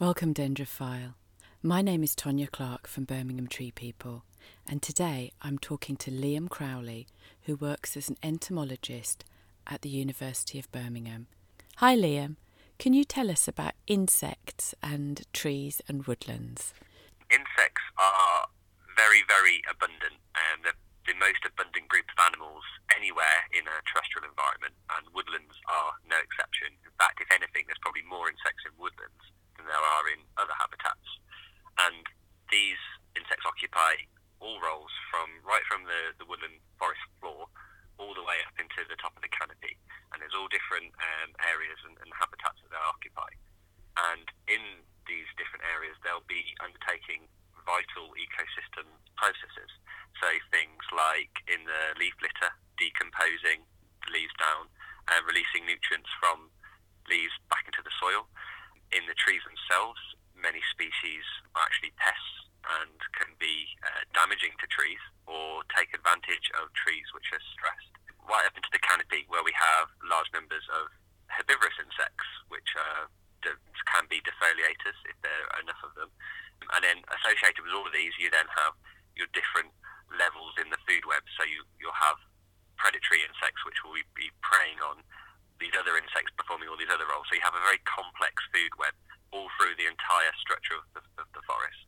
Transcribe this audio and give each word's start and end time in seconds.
Welcome, 0.00 0.32
Dendrophile. 0.32 1.14
My 1.60 1.82
name 1.82 2.04
is 2.04 2.14
Tonya 2.14 2.48
Clark 2.48 2.86
from 2.86 3.02
Birmingham 3.02 3.48
Tree 3.48 3.72
People, 3.72 4.22
and 4.64 4.80
today 4.80 5.32
I'm 5.42 5.58
talking 5.58 5.96
to 5.96 6.12
Liam 6.12 6.48
Crowley, 6.48 7.08
who 7.50 7.56
works 7.56 7.96
as 7.96 8.08
an 8.08 8.16
entomologist 8.22 9.24
at 9.66 9.82
the 9.82 9.88
University 9.88 10.56
of 10.60 10.70
Birmingham. 10.70 11.26
Hi, 11.82 11.96
Liam. 11.96 12.36
Can 12.78 12.94
you 12.94 13.02
tell 13.02 13.28
us 13.28 13.48
about 13.48 13.74
insects 13.88 14.72
and 14.84 15.26
trees 15.32 15.82
and 15.88 16.06
woodlands? 16.06 16.72
Insects 17.28 17.82
are 17.98 18.46
very, 18.94 19.26
very 19.26 19.66
abundant. 19.66 20.22
Um, 20.38 20.62
they're 20.62 20.78
the 21.10 21.18
most 21.18 21.42
abundant 21.42 21.90
group 21.90 22.06
of 22.06 22.22
animals 22.22 22.62
anywhere 22.94 23.50
in 23.50 23.66
a 23.66 23.82
terrestrial 23.82 24.30
environment, 24.30 24.78
and 24.94 25.10
woodlands 25.10 25.58
are 25.66 25.98
no 26.06 26.22
exception. 26.22 26.70
In 26.86 26.94
fact, 27.02 27.18
if 27.18 27.26
anything, 27.34 27.66
there's 27.66 27.82
probably 27.82 28.06
more 28.06 28.30
insects 28.30 28.62
in 28.62 28.70
woodlands 28.78 29.26
than 29.58 29.66
there 29.66 29.82
are 29.82 30.06
in 30.08 30.22
other 30.38 30.54
habitats. 30.54 31.04
And 31.82 32.06
these 32.48 32.80
insects 33.18 33.44
occupy 33.44 34.06
all 34.38 34.62
roles 34.62 34.94
from 35.10 35.42
right 35.42 35.66
from 35.66 35.82
the, 35.84 36.14
the 36.22 36.26
woodland 36.26 36.62
forest 36.78 37.02
floor 37.18 37.50
all 37.98 38.14
the 38.14 38.22
way 38.22 38.38
up 38.46 38.54
into 38.62 38.86
the 38.86 38.94
top 39.02 39.10
of 39.18 39.22
the 39.26 39.34
canopy. 39.34 39.74
And 40.14 40.22
there's 40.22 40.34
all 40.38 40.46
different 40.46 40.94
um, 41.02 41.34
areas 41.42 41.82
and, 41.82 41.98
and 41.98 42.10
habitats 42.14 42.62
that 42.62 42.70
they 42.70 42.78
occupy. 42.78 43.26
And 44.14 44.26
in 44.46 44.86
these 45.10 45.26
different 45.34 45.66
areas, 45.66 45.98
they'll 46.06 46.26
be 46.30 46.54
undertaking 46.62 47.26
vital 47.66 48.14
ecosystem 48.14 48.86
processes. 49.18 49.70
So 50.22 50.30
things 50.54 50.80
like 50.94 51.42
in 51.50 51.66
the 51.66 51.98
leaf 51.98 52.14
litter, 52.22 52.54
decomposing 52.78 53.66
the 54.06 54.10
leaves 54.14 54.32
down 54.38 54.70
and 55.10 55.26
releasing 55.26 55.66
nutrients 55.66 56.08
from 56.22 56.54
leaves 57.10 57.34
back 57.50 57.66
into 57.66 57.82
the 57.82 57.92
soil 57.98 58.30
in 58.94 59.04
the 59.10 59.18
trees 59.18 59.42
themselves, 59.44 60.00
many 60.32 60.62
species 60.70 61.26
are 61.58 61.66
actually 61.66 61.92
pests 61.98 62.48
and 62.66 62.98
can 63.16 63.32
be 63.40 63.68
uh, 63.84 64.04
damaging 64.12 64.52
to 64.60 64.66
trees 64.68 65.00
or 65.24 65.64
take 65.72 65.92
advantage 65.92 66.52
of 66.60 66.68
trees 66.76 67.04
which 67.16 67.28
are 67.32 67.42
stressed. 67.54 67.92
Right 68.28 68.44
up 68.44 68.56
into 68.56 68.68
the 68.72 68.82
canopy, 68.84 69.24
where 69.32 69.44
we 69.44 69.56
have 69.56 69.88
large 70.04 70.28
numbers 70.36 70.64
of 70.68 70.92
herbivorous 71.32 71.76
insects, 71.80 72.28
which 72.52 72.76
are, 72.76 73.08
can 73.88 74.04
be 74.12 74.20
defoliators 74.20 74.98
if 75.08 75.16
there 75.24 75.48
are 75.56 75.64
enough 75.64 75.80
of 75.80 75.96
them. 75.96 76.12
And 76.76 76.84
then 76.84 77.00
associated 77.08 77.64
with 77.64 77.72
all 77.72 77.88
of 77.88 77.94
these, 77.96 78.12
you 78.20 78.28
then 78.28 78.44
have 78.52 78.76
your 79.16 79.32
different 79.32 79.72
levels 80.12 80.52
in 80.60 80.68
the 80.68 80.80
food 80.84 81.08
web. 81.08 81.24
So 81.40 81.48
you, 81.48 81.64
you'll 81.80 81.96
have 81.96 82.20
predatory 82.76 83.24
insects, 83.24 83.64
which 83.64 83.80
will 83.80 83.96
be 84.12 84.28
preying 84.44 84.76
on 84.84 85.00
these 85.56 85.74
other 85.74 85.98
insects 85.98 86.30
performing 86.38 86.70
all 86.70 86.78
these 86.78 86.92
other 86.92 87.08
roles. 87.08 87.26
So 87.26 87.34
you 87.34 87.42
have 87.42 87.56
a 87.56 87.57
very 87.68 87.80
complex 87.84 88.40
food 88.48 88.72
web 88.80 88.96
all 89.28 89.52
through 89.60 89.76
the 89.76 89.84
entire 89.84 90.32
structure 90.40 90.80
of 90.80 90.88
the, 90.96 91.04
of 91.20 91.28
the 91.36 91.44
forest. 91.44 91.84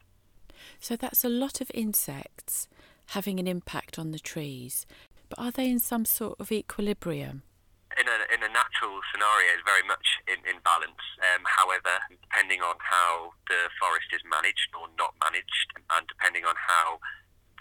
So 0.76 0.92
that's 0.92 1.24
a 1.24 1.32
lot 1.32 1.64
of 1.64 1.72
insects 1.72 2.68
having 3.16 3.40
an 3.40 3.48
impact 3.48 3.98
on 3.98 4.12
the 4.12 4.20
trees. 4.20 4.84
But 5.32 5.40
are 5.40 5.50
they 5.50 5.72
in 5.72 5.80
some 5.80 6.04
sort 6.04 6.36
of 6.36 6.52
equilibrium? 6.52 7.48
In 7.96 8.06
a, 8.06 8.18
in 8.28 8.44
a 8.44 8.52
natural 8.52 9.00
scenario, 9.08 9.56
it's 9.56 9.66
very 9.66 9.82
much 9.82 10.20
in, 10.28 10.38
in 10.44 10.60
balance. 10.62 11.02
Um, 11.32 11.42
however, 11.48 11.96
depending 12.12 12.60
on 12.60 12.76
how 12.78 13.34
the 13.48 13.72
forest 13.80 14.12
is 14.12 14.22
managed 14.22 14.70
or 14.76 14.86
not 15.00 15.16
managed, 15.24 15.74
and 15.96 16.06
depending 16.06 16.44
on 16.44 16.54
how 16.54 17.00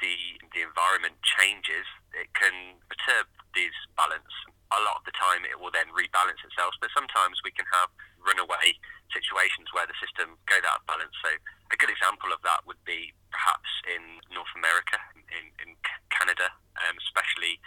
the 0.04 0.16
the 0.54 0.62
environment 0.62 1.18
changes, 1.26 1.88
it 2.14 2.30
can 2.38 2.78
perturb 2.88 3.26
this 3.58 3.74
balance 3.98 4.32
a 4.70 4.82
lot 4.86 5.02
of 5.02 5.04
the 5.06 5.16
time 5.18 5.42
it 5.50 5.58
will 5.58 5.74
then 5.74 5.90
rebalance 5.90 6.42
itself. 6.46 6.78
But 6.78 6.94
sometimes 6.94 7.42
we 7.42 7.50
can 7.50 7.66
have 7.74 7.90
runaway 8.30 8.78
situations 9.10 9.74
where 9.74 9.90
the 9.90 9.98
system 9.98 10.38
goes 10.46 10.62
out 10.70 10.86
of 10.86 10.86
balance. 10.86 11.16
So 11.26 11.34
a 11.74 11.78
good 11.82 11.90
example 11.90 12.30
of 12.30 12.42
that 12.46 12.62
would 12.70 12.80
be 12.86 13.14
perhaps 13.34 13.70
in 13.90 14.22
North 14.30 14.54
America, 14.54 15.02
in, 15.34 15.50
in 15.66 15.74
Canada, 16.14 16.54
um, 16.86 16.96
especially 17.02 17.58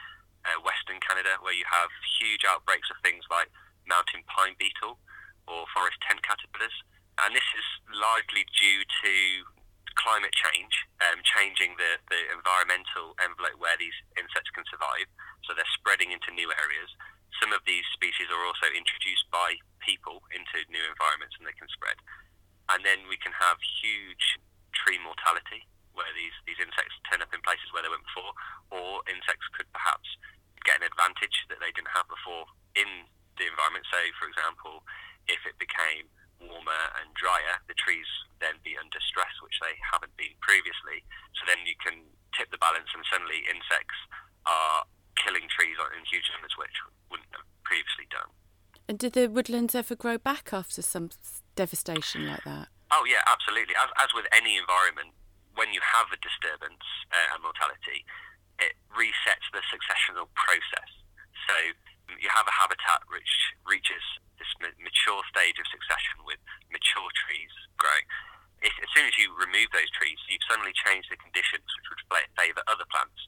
uh, 0.46 0.62
Western 0.62 1.02
Canada, 1.02 1.39
where 1.42 1.55
you 1.55 1.67
have 1.67 1.90
huge 2.23 2.46
outbreaks 2.46 2.86
of 2.95 2.98
things 3.02 3.27
like 3.27 3.50
mountain 3.86 4.23
pine 4.30 4.55
beetle 4.58 5.02
or 5.50 5.67
forest 5.74 5.98
tent 6.06 6.23
caterpillars. 6.23 6.74
And 7.18 7.34
this 7.34 7.46
is 7.58 7.67
largely 7.92 8.46
due 8.55 8.83
to 8.86 9.12
climate 9.98 10.33
change, 10.33 10.73
um, 11.05 11.20
changing 11.23 11.77
the, 11.77 12.00
the 12.08 12.20
environmental 12.33 13.12
envelope 13.20 13.58
where 13.61 13.77
these 13.77 13.94
insects 14.17 14.48
can 14.56 14.64
survive 14.70 15.05
so 15.44 15.52
they're 15.52 15.77
spreading 15.77 16.14
into 16.14 16.33
new 16.33 16.48
areas. 16.48 16.90
Some 17.42 17.51
of 17.51 17.67
these 17.67 17.83
species 17.91 18.30
are 18.30 18.39
also 18.47 18.70
introduced 18.70 19.27
by 19.35 19.58
people 19.83 20.23
into 20.30 20.63
new 20.70 20.86
environments 20.86 21.35
and 21.35 21.42
they 21.42 21.58
can 21.58 21.67
spread. 21.75 21.98
And 22.70 22.86
then 22.86 23.11
we 23.11 23.19
can 23.19 23.35
have 23.35 23.58
huge 23.83 24.39
tree 24.70 25.03
mortality 25.03 25.67
where 25.91 26.14
these, 26.14 26.30
these 26.47 26.63
insects 26.63 26.95
turn 27.11 27.19
up 27.19 27.35
in 27.35 27.42
places 27.42 27.67
where 27.75 27.83
they 27.83 27.91
weren't 27.91 28.07
before, 28.07 28.30
or 28.70 29.03
insects 29.11 29.51
could 29.58 29.67
perhaps 29.75 30.07
get 30.63 30.79
an 30.79 30.86
advantage 30.86 31.35
that 31.51 31.58
they 31.58 31.75
didn't 31.75 31.91
have 31.91 32.07
before 32.07 32.47
in 32.79 33.11
the 33.36 33.51
environment. 33.51 33.91
So, 33.91 33.98
for 34.23 34.30
example, 34.30 34.86
if 35.27 35.42
it 35.42 35.59
became 35.59 36.07
warmer 36.39 36.85
and 37.03 37.11
drier, 37.19 37.59
the 37.67 37.74
trees 37.74 38.07
then 38.39 38.55
be 38.63 38.79
under 38.79 39.03
stress, 39.03 39.35
which 39.42 39.59
they 39.59 39.74
haven't 39.83 40.14
been 40.14 40.39
previously. 40.39 41.03
So 41.35 41.51
then 41.51 41.67
you 41.67 41.74
can 41.83 42.07
tip 42.39 42.55
the 42.55 42.63
balance, 42.63 42.95
and 42.95 43.03
suddenly 43.11 43.42
insects 43.51 43.98
are 44.47 44.86
killing 45.23 45.47
trees 45.53 45.61
which 46.56 46.76
wouldn't 47.10 47.28
have 47.32 47.46
previously 47.64 48.08
done. 48.08 48.30
And 48.88 48.98
did 48.98 49.12
the 49.14 49.28
woodlands 49.28 49.74
ever 49.74 49.94
grow 49.94 50.18
back 50.18 50.52
after 50.52 50.82
some 50.82 51.10
devastation 51.54 52.26
like 52.26 52.44
that? 52.44 52.68
Oh 52.92 53.04
yeah, 53.08 53.24
absolutely. 53.24 53.74
As, 53.76 53.88
as 53.96 54.10
with 54.12 54.26
any 54.32 54.60
environment, 54.60 55.16
when 55.54 55.72
you 55.72 55.80
have 55.80 56.12
a 56.12 56.18
disturbance 56.20 56.84
uh, 57.12 57.32
and 57.32 57.40
mortality, 57.40 58.04
it 58.60 58.76
resets 58.92 59.48
the 59.52 59.64
successional 59.72 60.28
process. 60.36 60.90
So 61.48 61.54
you 62.20 62.28
have 62.28 62.44
a 62.44 62.54
habitat 62.54 63.08
which 63.08 63.56
reaches 63.64 64.04
this 64.36 64.50
mature 64.60 65.22
stage 65.32 65.56
of 65.56 65.66
succession 65.72 66.20
with 66.28 66.40
mature 66.68 67.08
trees 67.24 67.52
growing. 67.80 68.04
If, 68.60 68.74
as 68.78 68.90
soon 68.94 69.08
as 69.10 69.16
you 69.18 69.32
remove 69.34 69.72
those 69.74 69.90
trees, 69.96 70.18
you've 70.30 70.44
suddenly 70.46 70.76
changed 70.76 71.10
the 71.10 71.18
conditions 71.18 71.66
which 71.66 71.88
would 71.90 72.02
favour 72.38 72.62
other 72.68 72.86
plants 72.90 73.18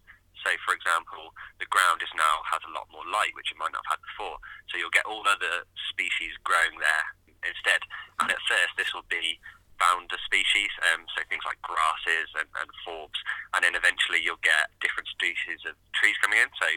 say, 0.44 0.60
for 0.62 0.76
example, 0.76 1.32
the 1.58 1.66
ground 1.72 2.04
is 2.04 2.12
now 2.14 2.44
has 2.46 2.60
a 2.68 2.74
lot 2.76 2.86
more 2.92 3.04
light, 3.08 3.32
which 3.34 3.50
it 3.50 3.58
might 3.58 3.72
not 3.72 3.82
have 3.88 3.98
had 3.98 4.02
before. 4.04 4.36
So 4.68 4.76
you'll 4.76 4.94
get 4.94 5.08
all 5.08 5.24
other 5.24 5.64
species 5.90 6.36
growing 6.44 6.76
there 6.78 7.06
instead. 7.42 7.80
And 8.20 8.30
at 8.30 8.40
first, 8.46 8.76
this 8.76 8.92
will 8.92 9.08
be 9.08 9.40
founder 9.80 10.20
species, 10.22 10.70
um, 10.92 11.02
so 11.12 11.26
things 11.26 11.42
like 11.42 11.58
grasses 11.66 12.30
and, 12.38 12.46
and 12.62 12.70
forbs, 12.86 13.18
and 13.54 13.66
then 13.66 13.74
eventually 13.74 14.22
you'll 14.22 14.40
get 14.46 14.70
different 14.78 15.10
species 15.10 15.66
of 15.66 15.74
trees 15.98 16.14
coming 16.22 16.38
in. 16.38 16.50
So 16.62 16.68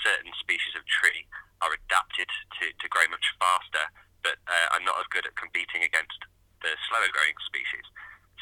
certain 0.00 0.32
species 0.40 0.72
of 0.72 0.82
tree 0.88 1.28
are 1.60 1.72
adapted 1.72 2.28
to, 2.60 2.64
to 2.72 2.86
grow 2.88 3.04
much 3.12 3.28
faster, 3.36 3.84
but 4.24 4.40
uh, 4.48 4.76
are 4.76 4.84
not 4.84 4.96
as 5.00 5.08
good 5.12 5.28
at 5.28 5.36
competing 5.36 5.84
against 5.84 6.16
the 6.64 6.72
slower 6.88 7.12
growing 7.12 7.36
species. 7.44 7.84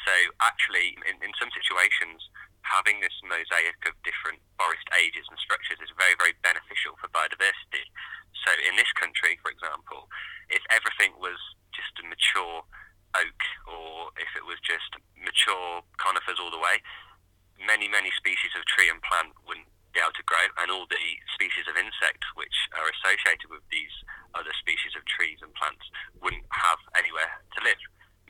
So 0.07 0.13
actually, 0.39 0.95
in, 1.07 1.19
in 1.19 1.33
some 1.35 1.51
situations, 1.51 2.23
having 2.65 2.99
this 2.99 3.13
mosaic 3.21 3.77
of 3.85 3.93
different 4.01 4.41
forest 4.57 4.85
ages 4.97 5.29
and 5.29 5.37
structures 5.37 5.77
is 5.79 5.93
very, 5.93 6.17
very 6.17 6.33
beneficial 6.41 6.97
for 6.97 7.07
biodiversity. 7.13 7.85
So 8.43 8.51
in 8.65 8.75
this 8.75 8.89
country, 8.97 9.37
for 9.39 9.53
example, 9.53 10.09
if 10.49 10.65
everything 10.73 11.13
was 11.21 11.37
just 11.71 11.93
a 12.01 12.05
mature 12.09 12.65
oak 13.15 13.41
or 13.69 14.11
if 14.17 14.33
it 14.33 14.43
was 14.43 14.57
just 14.65 14.97
mature 15.15 15.85
conifers 16.01 16.41
all 16.41 16.51
the 16.51 16.61
way, 16.61 16.81
many, 17.61 17.87
many 17.87 18.11
species 18.17 18.51
of 18.57 18.65
tree 18.65 18.89
and 18.89 18.99
plant 19.05 19.31
wouldn't 19.45 19.69
be 19.95 20.03
able 20.03 20.11
to 20.11 20.27
grow, 20.27 20.43
and 20.59 20.67
all 20.67 20.83
the 20.91 20.99
species 21.31 21.63
of 21.71 21.79
insect 21.79 22.19
which 22.35 22.67
are 22.75 22.91
associated 22.91 23.47
with 23.47 23.63
these 23.71 23.95
other 24.35 24.51
species 24.59 24.91
of 24.91 25.07
trees 25.07 25.39
and 25.39 25.55
plants 25.55 25.87
wouldn't 26.19 26.43
have 26.51 26.83
anywhere 26.99 27.39
to 27.55 27.63
live. 27.63 27.79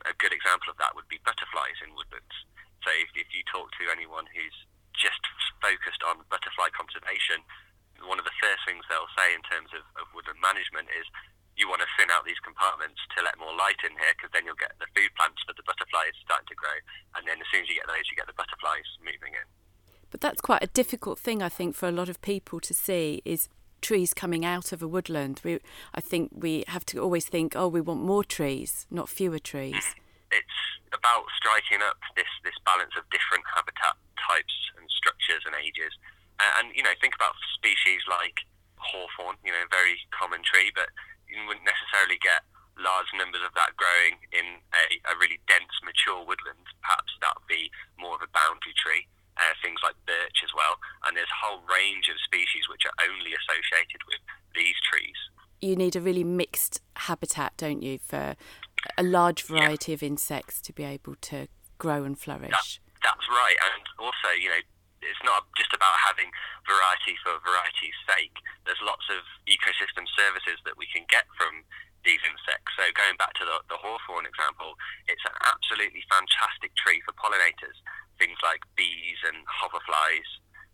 A 0.05 0.13
good 0.21 0.29
example 0.29 0.69
of 0.69 0.77
that 0.77 0.93
would 0.93 1.09
be 1.09 1.17
butterflies 1.25 1.81
in 1.81 1.97
woodlands. 1.97 2.37
So 2.85 2.93
if, 2.93 3.09
if 3.17 3.33
you 3.33 3.41
talk 3.49 3.73
to 3.81 3.89
anyone 3.89 4.29
who's 4.29 4.53
just 4.93 5.19
focused 5.57 6.05
on 6.05 6.21
butterfly 6.29 6.69
conservation, 6.77 7.41
one 8.05 8.21
of 8.21 8.29
the 8.29 8.37
first 8.37 8.61
things 8.69 8.85
they'll 8.85 9.09
say 9.17 9.33
in 9.33 9.41
terms 9.49 9.73
of, 9.73 9.81
of 9.97 10.05
woodland 10.13 10.37
management 10.37 10.87
is 10.93 11.09
you 11.57 11.65
want 11.65 11.81
to 11.81 11.89
thin 11.97 12.13
out 12.13 12.27
these 12.27 12.39
compartments 12.45 13.01
to 13.17 13.23
let 13.25 13.39
more 13.41 13.57
light 13.57 13.79
in 13.81 13.97
here 13.97 14.13
because 14.13 14.29
then 14.37 14.45
you'll 14.45 14.59
get 14.59 14.77
the 14.77 14.87
food 14.93 15.09
plants 15.17 15.41
for 15.47 15.57
the 15.57 15.65
butterflies 15.65 16.13
starting 16.21 16.47
to 16.51 16.55
grow. 16.55 16.77
And 17.17 17.25
then 17.25 17.41
as 17.41 17.47
soon 17.49 17.65
as 17.65 17.69
you 17.73 17.81
get 17.81 17.89
those, 17.89 18.05
you 18.11 18.15
get 18.15 18.29
the 18.29 18.37
butterflies 18.37 18.85
moving 19.01 19.33
in. 19.33 19.47
But 20.11 20.21
that's 20.21 20.43
quite 20.43 20.61
a 20.61 20.67
difficult 20.67 21.17
thing, 21.17 21.41
I 21.41 21.49
think, 21.49 21.75
for 21.75 21.87
a 21.87 21.95
lot 21.95 22.11
of 22.11 22.21
people 22.21 22.59
to 22.59 22.73
see 22.73 23.23
is 23.25 23.49
trees 23.81 24.13
coming 24.13 24.45
out 24.45 24.71
of 24.71 24.83
a 24.83 24.87
woodland. 24.87 25.41
We, 25.43 25.59
I 25.93 26.01
think 26.01 26.31
we 26.35 26.63
have 26.67 26.85
to 26.87 26.99
always 26.99 27.25
think, 27.25 27.55
oh, 27.55 27.67
we 27.67 27.81
want 27.81 28.03
more 28.03 28.23
trees, 28.23 28.85
not 28.91 29.09
fewer 29.09 29.39
trees. 29.39 29.95
It's 30.31 30.64
about 30.95 31.27
striking 31.35 31.83
up 31.83 31.99
this 32.15 32.29
this 32.47 32.55
balance 32.63 32.95
of 32.95 33.03
different 33.11 33.43
habitat 33.51 33.99
types 34.15 34.55
and 34.79 34.87
structures 34.87 35.43
and 35.43 35.53
ages. 35.59 35.91
Uh, 36.39 36.63
and 36.63 36.71
you 36.71 36.83
know, 36.83 36.95
think 37.03 37.15
about 37.15 37.35
species 37.53 38.01
like 38.07 38.47
hawthorn. 38.79 39.35
You 39.43 39.51
know, 39.51 39.67
very 39.67 39.99
common 40.15 40.41
tree, 40.41 40.71
but 40.71 40.89
you 41.27 41.43
wouldn't 41.43 41.67
necessarily 41.67 42.17
get 42.23 42.47
large 42.79 43.07
numbers 43.15 43.43
of 43.43 43.55
that 43.55 43.71
growing 43.79 44.19
in 44.35 44.59
a, 44.75 44.83
a 45.11 45.13
really 45.15 45.39
dense, 45.47 45.71
mature 45.83 46.19
woodland. 46.23 46.67
Perhaps 46.83 47.15
that 47.23 47.35
would 47.35 47.47
be 47.47 47.71
more 47.99 48.15
of 48.15 48.23
a 48.23 48.31
boundary 48.31 48.75
tree. 48.75 49.07
Uh, 49.35 49.51
things 49.59 49.83
like 49.83 49.99
birch 50.07 50.39
as 50.47 50.55
well, 50.55 50.79
and 51.03 51.11
there's 51.11 51.27
a 51.27 51.43
whole 51.43 51.59
range 51.67 52.07
of 52.07 52.15
species 52.23 52.71
which 52.71 52.87
are 52.87 52.95
only 53.03 53.35
associated 53.35 53.99
with 54.07 54.23
these 54.55 54.79
trees. 54.87 55.19
You 55.59 55.75
need 55.75 55.95
a 55.97 55.99
really 55.99 56.23
mixed 56.23 56.79
habitat, 56.95 57.51
don't 57.57 57.83
you, 57.83 57.99
for 57.99 58.39
a 58.97 59.03
large 59.03 59.43
variety 59.43 59.91
yeah. 59.91 59.95
of 59.95 60.03
insects 60.03 60.61
to 60.61 60.73
be 60.73 60.83
able 60.83 61.15
to 61.31 61.47
grow 61.77 62.03
and 62.03 62.17
flourish. 62.17 62.51
That, 62.51 63.13
that's 63.13 63.27
right, 63.29 63.57
and 63.73 63.83
also, 63.99 64.33
you 64.39 64.49
know, 64.49 64.61
it's 65.05 65.21
not 65.21 65.45
just 65.53 65.69
about 65.73 65.93
having 66.01 66.33
variety 66.65 67.13
for 67.21 67.37
variety's 67.45 67.97
sake. 68.09 68.33
There's 68.65 68.81
lots 68.81 69.05
of 69.13 69.21
ecosystem 69.45 70.09
services 70.09 70.57
that 70.65 70.77
we 70.81 70.89
can 70.89 71.05
get 71.05 71.29
from 71.37 71.61
these 72.01 72.21
insects. 72.25 72.73
So 72.77 72.89
going 72.93 73.17
back 73.17 73.33
to 73.41 73.45
the, 73.45 73.57
the 73.69 73.81
hawthorn 73.81 74.29
example, 74.29 74.77
it's 75.09 75.25
an 75.25 75.37
absolutely 75.45 76.05
fantastic 76.09 76.73
tree 76.77 77.01
for 77.05 77.13
pollinators. 77.17 77.77
Things 78.17 78.37
like 78.45 78.65
bees 78.77 79.21
and 79.25 79.45
hoverflies, 79.49 80.29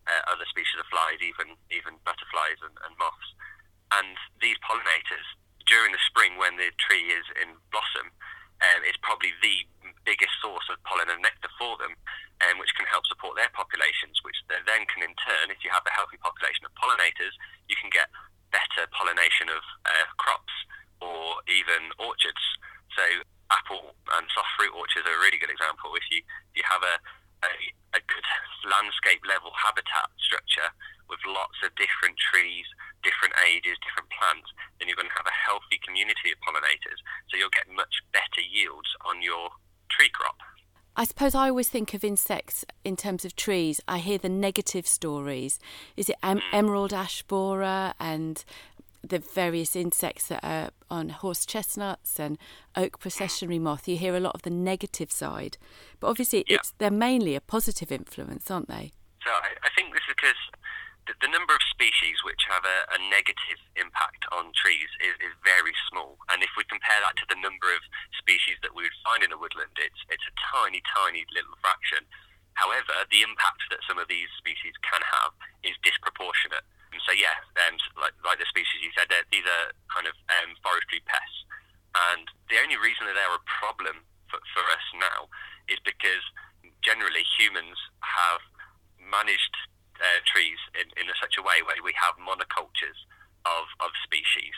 uh, 0.07 0.23
other 0.31 0.47
species 0.47 0.79
of 0.79 0.87
flies, 0.91 1.23
even 1.23 1.55
even 1.71 1.97
butterflies 2.03 2.59
and, 2.63 2.75
and 2.87 2.93
moths. 2.99 3.31
And 3.95 4.15
these 4.39 4.59
pollinators, 4.63 5.27
during 5.71 5.95
the 5.95 6.03
spring 6.03 6.35
when 6.35 6.59
the 6.59 6.67
tree 6.75 7.15
is 7.15 7.23
in 7.39 7.55
blossom, 7.71 8.11
um, 8.59 8.83
is 8.83 8.99
probably 8.99 9.31
the 9.39 9.63
biggest 10.03 10.35
source 10.43 10.67
of 10.67 10.75
pollen 10.83 11.07
and 11.07 11.23
nectar 11.23 11.49
for 11.55 11.79
them, 11.79 11.95
um, 12.43 12.59
which 12.59 12.75
can 12.75 12.85
help 12.91 13.07
support 13.07 13.39
their 13.39 13.49
populations, 13.55 14.19
which 14.27 14.35
then 14.49 14.83
can 14.91 15.01
in 15.01 15.15
turn, 15.23 15.47
if 15.47 15.63
you 15.63 15.71
have 15.71 15.87
a 15.87 15.93
healthy 15.95 16.19
population 16.19 16.67
of 16.67 16.75
pollinators, 16.75 17.33
you 17.71 17.79
can 17.79 17.87
get 17.87 18.11
better 18.51 18.83
pollination 18.91 19.47
of 19.47 19.63
uh, 19.87 20.05
crops 20.19 20.53
or 20.99 21.39
even 21.47 21.95
orchards. 21.97 22.43
So 22.93 23.23
apple 23.49 23.95
and 24.11 24.27
soft 24.35 24.51
fruit 24.59 24.75
orchards 24.75 25.07
are 25.07 25.15
a 25.15 25.23
really 25.23 25.39
good 25.39 25.53
example. 25.53 25.95
If 25.95 26.05
you, 26.11 26.19
you 26.53 26.63
have 26.67 26.83
a, 26.83 26.95
a, 27.47 27.51
a 27.95 28.01
good 28.03 28.25
landscape 28.67 29.23
level 29.23 29.55
habitat 29.55 30.11
structure 30.19 30.69
with 31.11 31.19
lots 31.27 31.59
of 31.63 31.75
different 31.75 32.15
trees, 32.15 32.63
different 33.03 33.35
ages, 33.43 33.75
different 33.83 34.07
plants, 34.15 34.47
then 34.79 34.87
you're 34.87 34.95
going 34.95 35.11
to 35.11 35.19
have 35.19 35.27
a 35.27 35.35
healthy 35.35 35.75
community 35.83 36.31
of 36.31 36.39
pollinators. 36.39 36.99
So 37.27 37.35
you'll 37.35 37.53
get 37.53 37.67
much 37.67 37.99
better 38.15 38.39
yields 38.39 38.87
on 39.03 39.19
your 39.19 39.51
tree 39.91 40.09
crop. 40.09 40.39
I 40.95 41.03
suppose 41.21 41.35
I 41.35 41.49
always 41.49 41.69
think 41.69 41.93
of 41.93 42.03
insects 42.03 42.65
in 42.83 42.95
terms 42.95 43.25
of 43.25 43.35
trees. 43.35 43.79
I 43.87 43.99
hear 43.99 44.17
the 44.17 44.27
negative 44.27 44.87
stories. 44.87 45.59
Is 45.95 46.09
it 46.09 46.15
em- 46.23 46.39
hmm. 46.39 46.55
emerald 46.55 46.93
ash 46.93 47.21
borer 47.21 47.93
and 47.99 48.43
the 49.03 49.19
various 49.19 49.75
insects 49.75 50.25
that 50.29 50.43
are 50.43 50.71
on 50.89 51.09
horse 51.09 51.45
chestnuts 51.45 52.19
and 52.19 52.39
oak 52.75 52.99
processionary 52.99 53.61
moth? 53.61 53.87
You 53.87 53.97
hear 53.97 54.15
a 54.15 54.19
lot 54.19 54.33
of 54.33 54.41
the 54.41 54.49
negative 54.49 55.11
side, 55.11 55.59
but 55.99 56.07
obviously 56.07 56.43
yeah. 56.47 56.55
it's 56.55 56.73
they're 56.79 56.89
mainly 56.89 57.35
a 57.35 57.41
positive 57.41 57.91
influence, 57.91 58.49
aren't 58.49 58.67
they? 58.67 58.91
So 59.23 59.29
I, 59.29 59.49
I 59.63 59.69
think 59.75 59.93
this 59.93 60.01
is 60.09 60.15
because 60.17 60.41
the, 61.19 61.31
number 61.31 61.51
of 61.51 61.63
species 61.67 62.23
which 62.23 62.45
have 62.47 62.63
a, 62.63 62.79
a 62.95 62.99
negative 63.11 63.59
impact 63.75 64.23
on 64.31 64.55
trees 64.55 64.87
is, 65.03 65.15
is, 65.19 65.33
very 65.43 65.73
small. 65.89 66.15
And 66.29 66.45
if 66.45 66.53
we 66.55 66.63
compare 66.69 67.01
that 67.01 67.17
to 67.19 67.25
the 67.27 67.39
number 67.39 67.73
of 67.73 67.81
species 68.15 68.61
that 68.61 68.71
we 68.71 68.85
would 68.85 68.99
find 69.03 69.25
in 69.25 69.33
a 69.33 69.39
woodland, 69.39 69.73
it's, 69.81 69.97
it's 70.07 70.23
a 70.23 70.35
tiny, 70.53 70.79
tiny 70.85 71.25
little 71.33 71.57
fraction. 71.59 72.05
However, 72.53 72.93
the 73.09 73.25
impact 73.25 73.67
that 73.73 73.83
some 73.87 73.97
of 73.97 74.07
these 74.07 74.29
species 74.37 74.75
can 74.85 75.01
have 75.01 75.33
is 75.65 75.75
disproportionate. 75.81 76.63
And 76.91 77.01
so, 77.07 77.15
yeah, 77.15 77.39
um, 77.65 77.79
like, 77.97 78.15
like 78.21 78.39
the 78.39 78.49
species 78.51 78.83
you 78.83 78.91
said, 78.93 79.09
these 79.31 79.47
are 79.47 79.71
kind 79.89 80.05
of 80.05 80.15
um, 80.43 80.53
forestry 80.59 80.99
pests. 81.07 81.47
And 82.13 82.27
the 82.51 82.59
only 82.59 82.77
reason 82.79 83.07
that 83.07 83.15
they're 83.15 83.35
a 83.35 83.47
problem 83.47 84.03
for, 84.27 84.39
for 84.55 84.63
us 84.71 84.85
now 84.95 85.31
is 85.67 85.79
because 85.83 86.23
generally 86.83 87.23
humans 87.39 87.79
have 88.03 88.43
managed 88.99 89.55
uh, 90.01 90.19
trees 90.25 90.57
in, 90.73 90.89
in 90.97 91.05
such 91.21 91.37
a 91.37 91.45
way 91.45 91.61
where 91.61 91.77
we 91.85 91.93
have 91.93 92.17
monocultures 92.17 92.97
of, 93.45 93.69
of 93.79 93.93
species. 94.01 94.57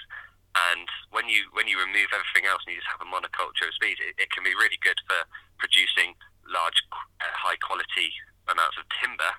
And 0.53 0.85
when 1.09 1.25
you 1.25 1.49
when 1.57 1.65
you 1.65 1.81
remove 1.81 2.13
everything 2.13 2.45
else 2.45 2.61
and 2.65 2.77
you 2.77 2.79
just 2.81 2.93
have 2.93 3.01
a 3.01 3.09
monoculture 3.09 3.65
of 3.65 3.73
species, 3.73 4.13
it, 4.13 4.15
it 4.21 4.29
can 4.29 4.45
be 4.45 4.53
really 4.53 4.77
good 4.85 5.01
for 5.09 5.25
producing 5.57 6.13
large, 6.45 6.77
uh, 6.93 7.33
high 7.33 7.57
quality 7.57 8.13
amounts 8.45 8.77
of 8.77 8.85
timber. 9.01 9.33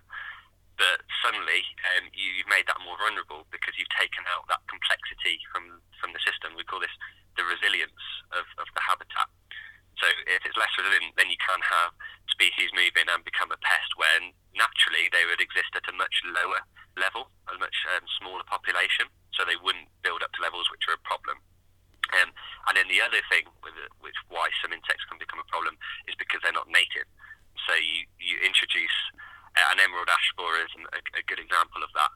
But 0.74 1.06
suddenly, 1.22 1.62
um, 1.94 2.10
you, 2.10 2.34
you've 2.34 2.50
made 2.50 2.66
that 2.66 2.82
more 2.82 2.98
vulnerable 2.98 3.46
because 3.54 3.78
you've 3.78 3.94
taken 3.94 4.26
out 4.34 4.50
that 4.50 4.66
complexity 4.66 5.38
from 5.54 5.78
from 6.02 6.10
the 6.10 6.22
system. 6.26 6.58
We 6.58 6.66
call 6.66 6.82
this 6.82 6.94
the 7.38 7.46
resilience 7.46 8.04
of, 8.34 8.46
of 8.58 8.66
the 8.74 8.82
habitat. 8.82 9.30
So 10.00 10.06
if 10.26 10.42
it's 10.42 10.58
less 10.58 10.74
resilient, 10.74 11.14
then 11.14 11.30
you 11.30 11.38
can 11.38 11.60
have 11.62 11.94
species 12.30 12.72
move 12.74 12.94
in 12.98 13.06
and 13.06 13.22
become 13.22 13.54
a 13.54 13.60
pest 13.62 13.94
when 13.94 14.34
naturally 14.54 15.06
they 15.14 15.22
would 15.26 15.38
exist 15.38 15.70
at 15.78 15.86
a 15.86 15.94
much 15.94 16.14
lower 16.26 16.62
level, 16.98 17.30
a 17.50 17.54
much 17.58 17.74
um, 17.94 18.06
smaller 18.18 18.46
population, 18.46 19.06
so 19.34 19.42
they 19.42 19.58
wouldn't 19.58 19.90
build 20.02 20.22
up 20.22 20.30
to 20.34 20.42
levels 20.42 20.70
which 20.70 20.86
are 20.90 20.98
a 20.98 21.06
problem. 21.06 21.38
Um, 22.14 22.30
and 22.70 22.74
then 22.78 22.86
the 22.86 23.02
other 23.02 23.22
thing, 23.26 23.48
with 23.64 23.74
it, 23.74 23.90
which 23.98 24.18
why 24.28 24.52
some 24.62 24.74
insects 24.74 25.06
can 25.08 25.18
become 25.18 25.40
a 25.40 25.48
problem, 25.50 25.74
is 26.06 26.14
because 26.14 26.38
they're 26.44 26.54
not 26.54 26.70
native. 26.70 27.08
So 27.66 27.74
you, 27.74 28.06
you 28.20 28.36
introduce 28.44 28.94
uh, 29.54 29.72
an 29.72 29.78
emerald 29.78 30.10
ash 30.10 30.28
borer 30.34 30.66
is 30.66 30.74
a, 30.94 31.00
a 31.18 31.24
good 31.26 31.38
example 31.38 31.82
of 31.82 31.90
that. 31.94 32.12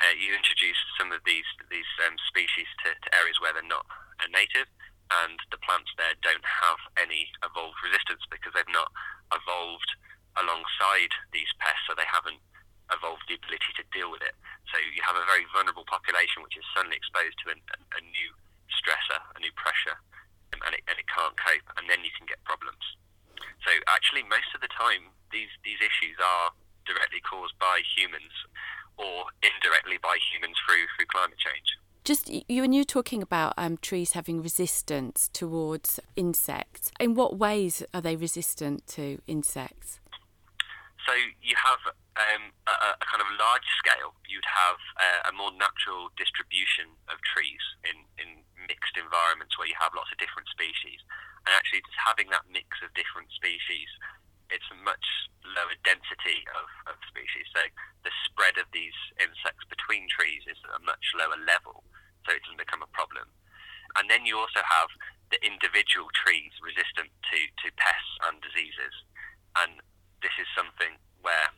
Uh, 0.00 0.16
you 0.16 0.32
introduce 0.32 0.80
some 0.96 1.12
of 1.12 1.20
these 1.28 1.44
these 1.68 1.88
um, 2.08 2.16
species 2.26 2.66
to, 2.82 2.88
to, 2.90 3.08
areas 3.12 3.36
where 3.38 3.52
they're 3.52 3.68
not 3.68 3.84
uh, 4.18 4.28
native, 4.32 4.66
and 5.10 5.38
the 5.50 5.58
plants 5.58 5.90
there 5.98 6.14
don't 6.22 6.44
have 6.44 6.80
any 6.94 7.30
evolved 7.42 7.78
resistance 7.82 8.22
because 8.30 8.54
they've 8.54 8.74
not 8.74 8.90
evolved 9.34 9.90
alongside 10.38 11.10
these 11.34 11.50
pests, 11.58 11.82
so 11.90 11.94
they 11.98 12.06
haven't 12.06 12.38
evolved 12.94 13.26
the 13.26 13.38
ability 13.38 13.70
to 13.78 13.84
deal 13.94 14.10
with 14.10 14.22
it. 14.22 14.34
So 14.70 14.78
you 14.78 15.02
have 15.02 15.18
a 15.18 15.26
very 15.26 15.46
vulnerable 15.50 15.86
population 15.86 16.42
which 16.42 16.58
is 16.58 16.66
suddenly 16.74 16.98
exposed 16.98 17.38
to 17.46 17.54
a, 17.54 17.56
a 17.58 18.00
new 18.02 18.30
stressor, 18.70 19.18
a 19.34 19.40
new 19.42 19.54
pressure, 19.58 19.98
and 20.54 20.74
it, 20.74 20.82
and 20.86 20.98
it 20.98 21.06
can't 21.10 21.34
cope, 21.38 21.66
and 21.78 21.86
then 21.86 22.02
you 22.02 22.12
can 22.14 22.26
get 22.26 22.42
problems. 22.46 22.82
So 23.66 23.70
actually, 23.86 24.26
most 24.26 24.50
of 24.54 24.60
the 24.60 24.72
time, 24.72 25.14
these 25.30 25.50
these 25.62 25.78
issues 25.80 26.18
are 26.18 26.50
directly 26.84 27.22
caused 27.22 27.54
by 27.58 27.82
humans 27.84 28.34
or 28.98 29.30
indirectly 29.40 29.96
by 30.02 30.18
humans 30.18 30.58
through 30.64 30.84
through 30.96 31.08
climate 31.08 31.38
change. 31.38 31.76
Just 32.02 32.32
you 32.32 32.64
and 32.64 32.74
you 32.74 32.84
talking 32.84 33.20
about 33.20 33.52
um, 33.58 33.76
trees 33.76 34.12
having 34.12 34.40
resistance 34.40 35.28
towards 35.32 36.00
insects. 36.16 36.90
In 36.98 37.14
what 37.14 37.36
ways 37.36 37.84
are 37.92 38.00
they 38.00 38.16
resistant 38.16 38.86
to 38.96 39.20
insects? 39.28 40.00
So 41.04 41.12
you 41.44 41.56
have 41.60 41.80
um, 42.16 42.56
a, 42.64 42.96
a, 42.96 43.04
kind 43.04 43.20
of 43.20 43.28
large 43.36 43.68
scale. 43.76 44.16
You'd 44.24 44.48
have 44.48 44.80
uh, 44.96 45.28
a 45.28 45.32
more 45.36 45.52
natural 45.52 46.08
distribution 46.16 46.88
of 47.12 47.20
trees 47.20 47.60
in, 47.84 48.08
in 48.16 48.48
mixed 48.64 48.96
environments 48.96 49.60
where 49.60 49.68
you 49.68 49.76
have 49.76 49.92
lots 49.92 50.08
of 50.08 50.16
different 50.16 50.48
species. 50.48 51.04
And 51.44 51.52
actually, 51.52 51.84
just 51.84 52.00
having 52.00 52.32
that 52.32 52.48
mix 52.48 52.80
of 52.80 52.92
different 52.96 53.28
species, 53.32 53.88
it's 54.48 54.68
a 54.72 54.78
much 54.80 55.04
lower 55.44 55.76
density 55.84 56.44
of, 56.56 56.68
of 56.88 56.96
species. 57.08 57.48
So 57.52 57.64
the 58.04 58.12
spread 58.28 58.56
of 58.56 58.68
these 58.72 58.96
insects 59.20 59.64
between 59.68 60.08
trees 60.08 60.44
is 60.48 60.60
at 60.64 60.80
a 60.80 60.82
much 60.84 61.12
lower 61.16 61.36
level 61.36 61.84
so 62.24 62.36
it 62.36 62.44
doesn't 62.44 62.60
become 62.60 62.84
a 62.84 62.90
problem. 62.92 63.28
And 63.98 64.06
then 64.06 64.19
you 64.30 64.38
also 64.38 64.62
have 64.62 64.86
the 65.34 65.42
individual 65.42 66.06
trees 66.14 66.54
resistant 66.62 67.10
to, 67.30 67.38
to 67.66 67.74
pests 67.74 68.14
and 68.30 68.38
diseases. 68.38 68.94
And 69.58 69.82
this 70.22 70.34
is 70.38 70.46
something 70.54 70.94
where, 71.26 71.50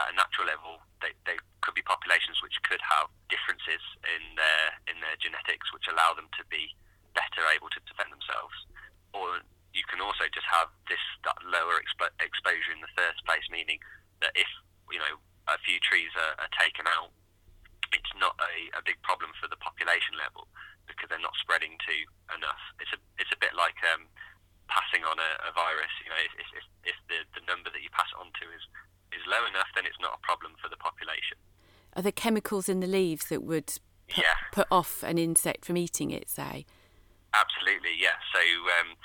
at 0.00 0.08
a 0.08 0.14
natural 0.16 0.48
level, 0.48 0.80
they, 1.04 1.12
they 1.28 1.36
could 1.60 1.76
be 1.76 1.84
populations 1.84 2.40
which 2.40 2.56
could 2.64 2.80
have 2.80 3.12
differences 3.28 3.84
in 4.08 4.40
their 4.40 4.64
in 4.88 5.04
their 5.04 5.20
genetics, 5.20 5.68
which 5.76 5.84
allow 5.92 6.16
them 6.16 6.32
to 6.40 6.42
be 6.48 6.72
better 7.12 7.44
able 7.52 7.68
to 7.76 7.80
defend 7.84 8.08
themselves. 8.08 8.56
Or 9.12 9.44
you 9.76 9.84
can 9.84 10.00
also 10.00 10.24
just 10.32 10.48
have 10.48 10.72
this 10.88 11.00
that 11.28 11.36
lower 11.44 11.76
expo- 11.76 12.16
exposure 12.24 12.72
in 12.72 12.80
the 12.80 12.92
first 12.96 13.20
place, 13.28 13.44
meaning 13.52 13.80
that 14.24 14.32
if 14.32 14.48
you 14.88 15.00
know 15.00 15.20
a 15.48 15.60
few 15.60 15.76
trees 15.84 16.12
are, 16.16 16.40
are 16.40 16.52
taken 16.56 16.88
out 16.88 17.12
it's 17.92 18.10
not 18.18 18.34
a, 18.42 18.74
a 18.74 18.82
big 18.82 18.98
problem 19.06 19.30
for 19.38 19.46
the 19.46 19.60
population 19.62 20.18
level 20.18 20.50
because 21.04 21.12
they're 21.12 21.28
not 21.28 21.36
spreading 21.36 21.76
to 21.76 21.94
enough. 22.32 22.64
It's 22.80 22.88
a 22.96 23.00
it's 23.20 23.28
a 23.28 23.36
bit 23.36 23.52
like 23.52 23.76
um, 23.92 24.08
passing 24.72 25.04
on 25.04 25.20
a, 25.20 25.30
a, 25.44 25.52
virus. 25.52 25.92
You 26.00 26.08
know, 26.08 26.16
if, 26.24 26.32
if, 26.40 26.64
if 26.88 26.98
the, 27.12 27.20
the 27.36 27.44
number 27.44 27.68
that 27.68 27.84
you 27.84 27.92
pass 27.92 28.08
it 28.08 28.16
on 28.16 28.32
to 28.40 28.48
is 28.48 28.64
is 29.12 29.20
low 29.28 29.44
enough, 29.44 29.68
then 29.76 29.84
it's 29.84 30.00
not 30.00 30.16
a 30.16 30.22
problem 30.24 30.56
for 30.56 30.72
the 30.72 30.80
population. 30.80 31.36
Are 31.92 32.00
there 32.00 32.16
chemicals 32.16 32.72
in 32.72 32.80
the 32.80 32.88
leaves 32.88 33.28
that 33.28 33.44
would 33.44 33.76
put, 34.08 34.24
yeah. 34.24 34.40
put 34.50 34.66
off 34.72 35.04
an 35.04 35.20
insect 35.20 35.68
from 35.68 35.76
eating 35.76 36.08
it? 36.08 36.32
Say. 36.32 36.64
Absolutely, 37.36 38.00
yeah. 38.00 38.16
So. 38.32 38.40
Um, 38.80 38.96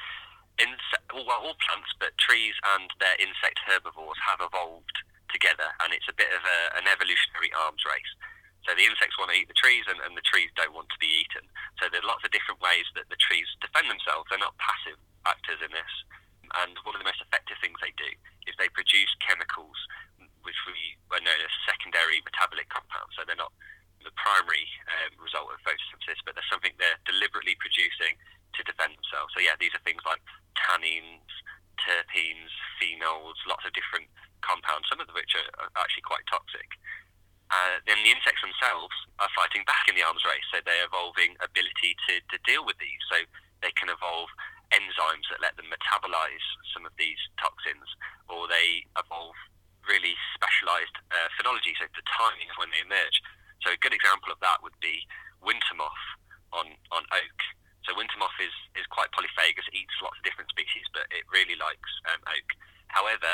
inse- 0.59 1.03
well, 1.11 1.39
all 1.39 1.55
plants, 1.63 1.91
but 1.99 2.15
trees 2.19 2.53
and 2.75 2.91
their 2.99 3.15
insect 3.15 3.63
herbivores 3.63 4.19
have 4.27 4.43
evolved 4.43 5.03
together, 5.31 5.71
and 5.79 5.95
it's 5.95 6.07
a 6.11 6.15
bit 6.15 6.27
of 6.35 6.43
a, 6.43 6.59
an 6.75 6.83
evolutionary 6.83 7.47
arms 7.55 7.83
race. 7.87 8.11
So 8.67 8.75
the 8.75 8.85
insects 8.85 9.15
want 9.15 9.31
to 9.31 9.37
eat 9.39 9.47
the 9.47 9.57
trees, 9.57 9.87
and, 9.87 9.99
and 10.03 10.13
the 10.15 10.25
trees 10.25 10.51
don't 10.55 10.75
want 10.75 10.91
to 10.91 10.99
be 10.99 11.09
eaten. 11.09 11.47
So 11.79 11.87
there 11.87 12.03
are 12.03 12.09
lots 12.09 12.23
of 12.27 12.31
different 12.35 12.59
ways 12.59 12.85
that 12.95 13.07
the 13.07 13.19
trees 13.19 13.47
defend 13.63 13.87
themselves. 13.87 14.27
They're 14.27 14.41
not 14.41 14.57
passive 14.59 14.99
actors 15.25 15.63
in 15.63 15.71
this. 15.71 15.93
And 16.65 16.73
one 16.81 16.97
of 16.97 17.01
the 17.01 17.07
most 17.07 17.21
effective 17.21 17.61
things 17.61 17.77
they 17.79 17.93
do 17.95 18.09
is 18.49 18.57
they 18.57 18.73
produce 18.73 19.09
chemicals 19.21 19.77
which 20.41 20.57
we 20.65 20.97
are 21.13 21.21
known 21.21 21.39
as 21.43 21.51
secondary 21.67 22.23
metabolic 22.25 22.71
compounds. 22.71 23.13
So 23.13 23.27
they're 23.27 23.37
not 23.37 23.53
the 24.01 24.15
primary 24.15 24.65
um, 24.87 25.19
result 25.19 25.51
of 25.51 25.59
photosynthesis, 25.61 26.23
but 26.23 26.33
there's 26.33 26.47
something 26.47 26.71
they're 26.79 26.99
terpenes, 31.89 32.53
phenols, 32.77 33.39
lots 33.49 33.65
of 33.65 33.73
different 33.73 34.05
compounds, 34.45 34.85
some 34.87 35.01
of 35.01 35.09
which 35.17 35.33
are, 35.33 35.49
are 35.57 35.71
actually 35.81 36.05
quite 36.05 36.23
toxic. 36.29 36.69
Uh, 37.49 37.81
then 37.89 37.97
the 38.05 38.13
insects 38.13 38.45
themselves 38.45 38.93
are 39.17 39.31
fighting 39.33 39.65
back 39.65 39.89
in 39.89 39.97
the 39.97 40.05
arms 40.05 40.21
race, 40.21 40.45
so 40.53 40.61
they're 40.61 40.85
evolving 40.85 41.33
ability 41.41 41.97
to, 42.05 42.21
to 42.29 42.37
deal 42.45 42.61
with 42.61 42.77
these. 42.77 43.01
So 43.09 43.25
they 43.65 43.73
can 43.73 43.89
evolve 43.89 44.29
enzymes 44.69 45.25
that 45.33 45.41
let 45.41 45.57
them 45.57 45.65
metabolize 45.73 46.45
some 46.69 46.85
of 46.85 46.93
these 47.01 47.17
toxins, 47.41 47.89
or 48.29 48.45
they 48.45 48.85
evolve 48.93 49.33
really 49.89 50.13
specialized 50.37 50.93
uh, 51.09 51.25
phenology, 51.33 51.73
so 51.81 51.89
the 51.89 52.05
timing 52.05 52.45
of 52.53 52.61
when 52.61 52.69
they 52.69 52.85
emerge. 52.85 53.17
So 53.65 53.73
a 53.73 53.81
good 53.81 53.97
example 53.97 54.29
of 54.29 54.37
that 54.45 54.61
would 54.61 54.77
be 54.77 55.01
winter 55.41 55.73
moth 55.73 56.05
on, 56.53 56.77
on 56.93 57.01
oak. 57.09 57.39
So 57.89 57.97
winter 57.97 58.21
moth 58.21 58.37
is, 58.37 58.53
is 58.77 58.85
quite 58.93 59.09
polyphagous, 59.09 59.65
eats 59.73 59.97
lots 60.05 60.21
of 60.21 60.23
different 60.27 60.53
species, 60.53 60.85
but 60.93 61.09
it 61.09 61.25
really 61.33 61.57
likes 61.57 61.89
um, 62.13 62.21
oak. 62.29 62.49
However, 62.93 63.33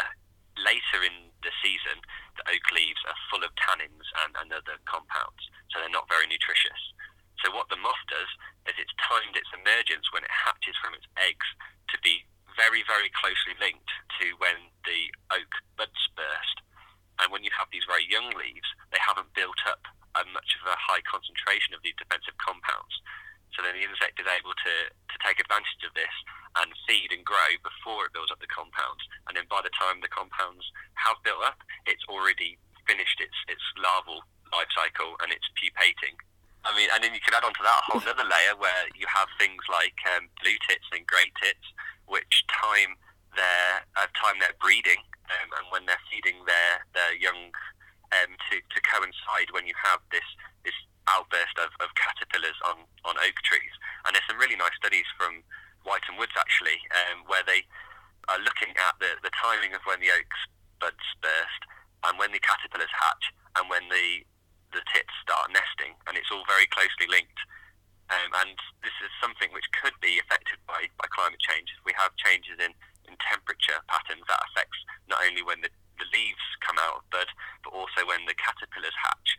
later 0.56 1.04
in 1.04 1.34
the 1.44 1.52
season, 1.60 2.00
the 2.38 2.48
oak 2.52 2.66
leaves 2.72 3.02
are 3.08 3.26
full 3.32 3.44
of 3.44 3.56
tannins 3.56 4.08
and, 4.26 4.36
and 4.40 4.50
other 4.52 4.78
compounds, 4.86 5.44
so 5.72 5.80
they're 5.80 5.94
not 5.94 6.12
very 6.12 6.28
nutritious. 6.28 6.80
So 7.44 7.52
what 7.52 7.70
the 7.70 7.80
moth 7.80 8.00
does 8.08 8.32
is 8.72 8.80
it's 8.80 8.96
timed 8.98 9.36
its 9.36 9.52
emergence 9.52 10.10
when 10.12 10.24
it 10.24 10.32
hatches 10.32 10.76
from 10.80 10.96
its 10.96 11.06
eggs 11.20 11.48
to 11.92 11.98
be 12.00 12.26
very, 12.56 12.82
very 12.88 13.12
closely 13.12 13.54
linked 13.60 13.92
to 14.20 14.36
when 14.40 14.72
the 14.88 15.12
oak 15.36 15.52
buds 15.76 16.00
burst. 16.16 16.58
And 17.20 17.32
when 17.32 17.44
you 17.44 17.52
have 17.56 17.68
these 17.72 17.88
very 17.88 18.08
young 18.08 18.32
leaves, 18.36 18.68
they 18.92 19.00
haven't 19.00 19.36
built 19.36 19.60
up 19.68 19.84
much 20.36 20.56
of 20.60 20.68
a 20.68 20.80
high 20.80 21.04
concentration 21.04 21.76
of 21.76 21.84
these 21.84 21.96
defensive 21.96 22.36
compounds. 22.40 22.96
So 23.56 23.64
then 23.64 23.80
the 23.80 23.88
insect 23.88 24.20
is 24.20 24.28
able 24.28 24.52
to, 24.52 24.74
to 24.92 25.18
take 25.24 25.40
advantage 25.40 25.84
of 25.88 25.96
this 25.96 26.12
and 26.60 26.72
feed 26.88 27.16
and 27.16 27.24
grow 27.24 27.56
before 27.64 28.08
it 28.08 28.14
builds 28.14 28.32
up 28.32 28.44
the 28.44 28.52
compounds. 28.52 29.04
And 29.28 29.36
then 29.36 29.48
by 29.48 29.64
the 29.64 29.72
time 29.72 30.04
the 30.04 30.12
compounds 30.12 30.68
have 31.00 31.20
built 31.24 31.44
up, 31.44 31.64
it's 31.88 32.04
already 32.12 32.60
finished 32.84 33.24
its, 33.24 33.36
its 33.48 33.64
larval 33.80 34.24
life 34.54 34.70
cycle 34.76 35.18
and 35.24 35.32
it's 35.32 35.48
pupating. 35.58 36.16
I 36.66 36.74
mean, 36.74 36.90
and 36.90 37.04
then 37.06 37.14
you 37.14 37.22
can 37.22 37.38
add 37.38 37.46
on 37.46 37.54
to 37.54 37.64
that 37.64 37.78
a 37.78 37.86
whole 37.86 38.02
other 38.02 38.26
layer 38.26 38.58
where 38.58 38.90
you 38.98 39.06
have 39.06 39.30
things 39.38 39.62
like 39.70 39.96
um, 40.18 40.26
blue 40.42 40.58
tits 40.66 40.90
and 40.90 41.06
great 41.06 41.30
tits, 41.38 41.62
which 42.10 42.42
time 42.50 42.98
their 43.38 43.86
uh, 44.00 44.10
time 44.18 44.42
their 44.42 44.56
breeding 44.58 44.98
um, 45.30 45.50
and 45.60 45.66
when 45.70 45.86
they're 45.86 46.02
feeding 46.10 46.42
their 46.50 46.82
their 46.98 47.14
young 47.22 47.54
um, 48.18 48.34
to 48.50 48.58
to 48.74 48.80
coincide 48.82 49.54
when 49.54 49.70
you 49.70 49.78
have 49.78 50.02
this 50.10 50.26
this 50.66 50.74
outburst 51.06 51.54
of, 51.62 51.70
of 51.86 51.94
caterpillars 51.94 52.58
on 52.66 52.82
on 53.06 53.14
oak 53.22 53.38
trees. 53.46 53.74
And 54.10 54.18
there's 54.18 54.26
some 54.26 54.42
really 54.42 54.58
nice 54.58 54.74
studies 54.82 55.06
from 55.22 55.46
Wytham 55.86 56.18
Woods 56.18 56.34
actually, 56.34 56.82
um, 56.98 57.30
where 57.30 57.46
they 57.46 57.62
are 58.26 58.42
looking 58.42 58.74
at 58.74 58.98
the 58.98 59.22
the 59.22 59.34
timing 59.38 59.78
of 59.78 59.86
when 59.86 60.02
the 60.02 60.10
oaks 60.10 60.42
buds 60.82 61.06
burst 61.22 61.62
and 62.10 62.18
when 62.18 62.34
the 62.34 62.42
caterpillars 62.42 62.90
hatch 62.90 63.30
and 63.54 63.70
when 63.70 63.86
the 63.94 64.26
the 64.76 64.84
tits 64.92 65.16
start 65.24 65.48
nesting, 65.56 65.96
and 66.06 66.20
it's 66.20 66.28
all 66.30 66.44
very 66.44 66.68
closely 66.68 67.08
linked. 67.08 67.40
Um, 68.12 68.30
and 68.46 68.54
this 68.86 68.94
is 69.02 69.10
something 69.18 69.50
which 69.50 69.66
could 69.82 69.96
be 70.04 70.22
affected 70.22 70.62
by, 70.70 70.92
by 71.02 71.10
climate 71.10 71.42
change. 71.42 71.74
We 71.88 71.96
have 71.98 72.14
changes 72.22 72.62
in, 72.62 72.76
in 73.10 73.18
temperature 73.18 73.82
patterns 73.90 74.28
that 74.30 74.46
affects 74.52 74.78
not 75.10 75.26
only 75.26 75.42
when 75.42 75.66
the, 75.66 75.74
the 75.98 76.06
leaves 76.14 76.44
come 76.62 76.78
out 76.78 77.02
of 77.02 77.10
bud, 77.10 77.26
but 77.66 77.74
also 77.74 78.06
when 78.06 78.30
the 78.30 78.38
caterpillars 78.38 78.94
hatch. 78.94 79.30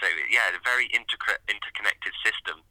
So 0.00 0.08
yeah, 0.32 0.48
a 0.56 0.62
very 0.64 0.88
intricate, 0.88 1.44
interconnected 1.50 2.16
system. 2.24 2.64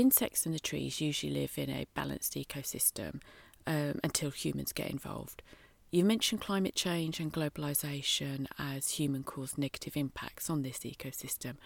Insects 0.00 0.46
and 0.46 0.54
the 0.54 0.60
trees 0.60 1.02
usually 1.02 1.30
live 1.30 1.58
in 1.58 1.68
a 1.68 1.86
balanced 1.94 2.32
ecosystem 2.32 3.20
um, 3.66 4.00
until 4.02 4.30
humans 4.30 4.72
get 4.72 4.88
involved. 4.88 5.42
You 5.90 6.04
mentioned 6.04 6.40
climate 6.40 6.74
change 6.74 7.20
and 7.20 7.30
globalisation 7.30 8.46
as 8.58 8.92
human 8.92 9.24
caused 9.24 9.58
negative 9.58 9.98
impacts 9.98 10.48
on 10.48 10.62
this 10.62 10.78
ecosystem. 10.78 11.56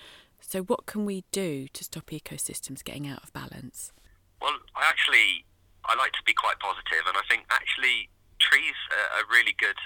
So, 0.40 0.62
what 0.62 0.84
can 0.86 1.04
we 1.04 1.22
do 1.30 1.68
to 1.68 1.84
stop 1.84 2.06
ecosystems 2.06 2.82
getting 2.82 3.06
out 3.06 3.22
of 3.22 3.32
balance? 3.32 3.92
Well, 4.42 4.58
I 4.74 4.88
actually 4.88 5.46
I 5.86 5.94
like 5.94 6.12
to 6.18 6.24
be 6.26 6.34
quite 6.34 6.58
positive, 6.58 7.06
and 7.06 7.16
I 7.16 7.22
think 7.30 7.46
actually 7.50 8.10
trees 8.40 8.74
are 9.14 9.30
really 9.30 9.54
good 9.58 9.78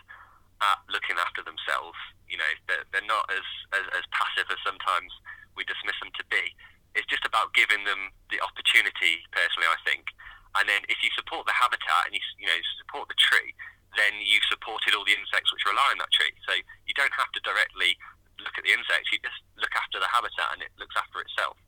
at 0.62 0.78
looking 0.88 1.20
after 1.20 1.42
themselves. 1.44 1.98
You 2.30 2.38
know, 2.38 2.52
they're, 2.66 2.86
they're 2.92 3.10
not 3.12 3.28
as, 3.28 3.44
as, 3.76 3.84
as 3.92 4.04
passive 4.08 4.48
as 4.48 4.56
sometimes 4.64 5.12
we 5.52 5.68
dismiss 5.68 6.00
them 6.00 6.16
to 6.16 6.24
be. 6.32 6.56
It's 6.98 7.06
just 7.06 7.22
about 7.22 7.54
giving 7.54 7.86
them 7.86 8.10
the 8.34 8.42
opportunity. 8.42 9.22
Personally, 9.30 9.70
I 9.70 9.78
think, 9.86 10.10
and 10.58 10.66
then 10.66 10.82
if 10.90 10.98
you 11.06 11.14
support 11.14 11.46
the 11.46 11.54
habitat 11.54 12.10
and 12.10 12.12
you 12.12 12.22
you 12.42 12.50
know 12.50 12.58
support 12.82 13.06
the 13.06 13.16
tree, 13.16 13.54
then 13.94 14.18
you've 14.18 14.44
supported 14.50 14.98
all 14.98 15.06
the 15.06 15.14
insects 15.14 15.54
which 15.54 15.62
rely 15.62 15.94
on 15.94 16.02
that 16.02 16.10
tree. 16.10 16.34
So 16.44 16.58
you 16.58 16.94
don't 16.98 17.14
have 17.14 17.30
to 17.38 17.40
directly 17.46 17.94
look 18.42 18.54
at 18.58 18.64
the 18.64 18.74
insects, 18.74 19.10
you 19.10 19.18
just 19.22 19.38
look 19.58 19.74
after 19.74 19.98
the 19.98 20.10
habitat 20.10 20.54
and 20.54 20.62
it 20.62 20.70
looks 20.78 20.94
after 20.94 21.18
itself. 21.22 21.58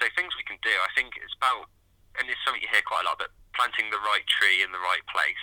So 0.00 0.08
things 0.16 0.36
we 0.36 0.44
can 0.44 0.60
do, 0.64 0.72
I 0.72 0.90
think 0.96 1.16
it's 1.16 1.32
about, 1.36 1.68
and 2.20 2.28
it's 2.28 2.40
something 2.44 2.60
you 2.60 2.68
hear 2.72 2.84
quite 2.84 3.04
a 3.04 3.08
lot, 3.08 3.20
but 3.20 3.32
planting 3.56 3.92
the 3.92 4.00
right 4.00 4.24
tree 4.28 4.64
in 4.64 4.72
the 4.72 4.80
right 4.80 5.04
place. 5.12 5.40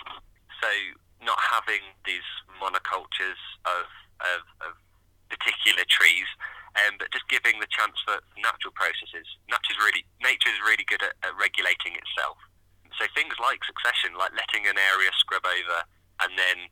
So 0.62 0.70
not 1.22 1.38
having 1.38 1.82
these 2.06 2.26
monocultures 2.58 3.40
of, 3.66 3.86
of, 4.22 4.40
of 4.62 4.72
particular 5.30 5.86
trees, 5.88 6.28
um, 6.84 6.98
but 6.98 7.10
just 7.14 7.26
giving 7.30 7.58
the 7.62 7.70
chance 7.70 7.96
for 8.04 8.18
natural 8.38 8.74
processes. 8.74 9.26
Nature's 9.48 9.80
really, 9.80 10.04
nature 10.22 10.50
is 10.50 10.60
really 10.62 10.84
good 10.86 11.02
at, 11.02 11.14
at 11.22 11.32
regulating 11.38 11.94
itself. 11.96 12.36
So 12.98 13.06
things 13.14 13.32
like 13.40 13.62
succession, 13.64 14.18
like 14.18 14.34
letting 14.34 14.66
an 14.66 14.76
area 14.76 15.10
scrub 15.16 15.46
over 15.46 15.78
and 16.20 16.34
then 16.36 16.68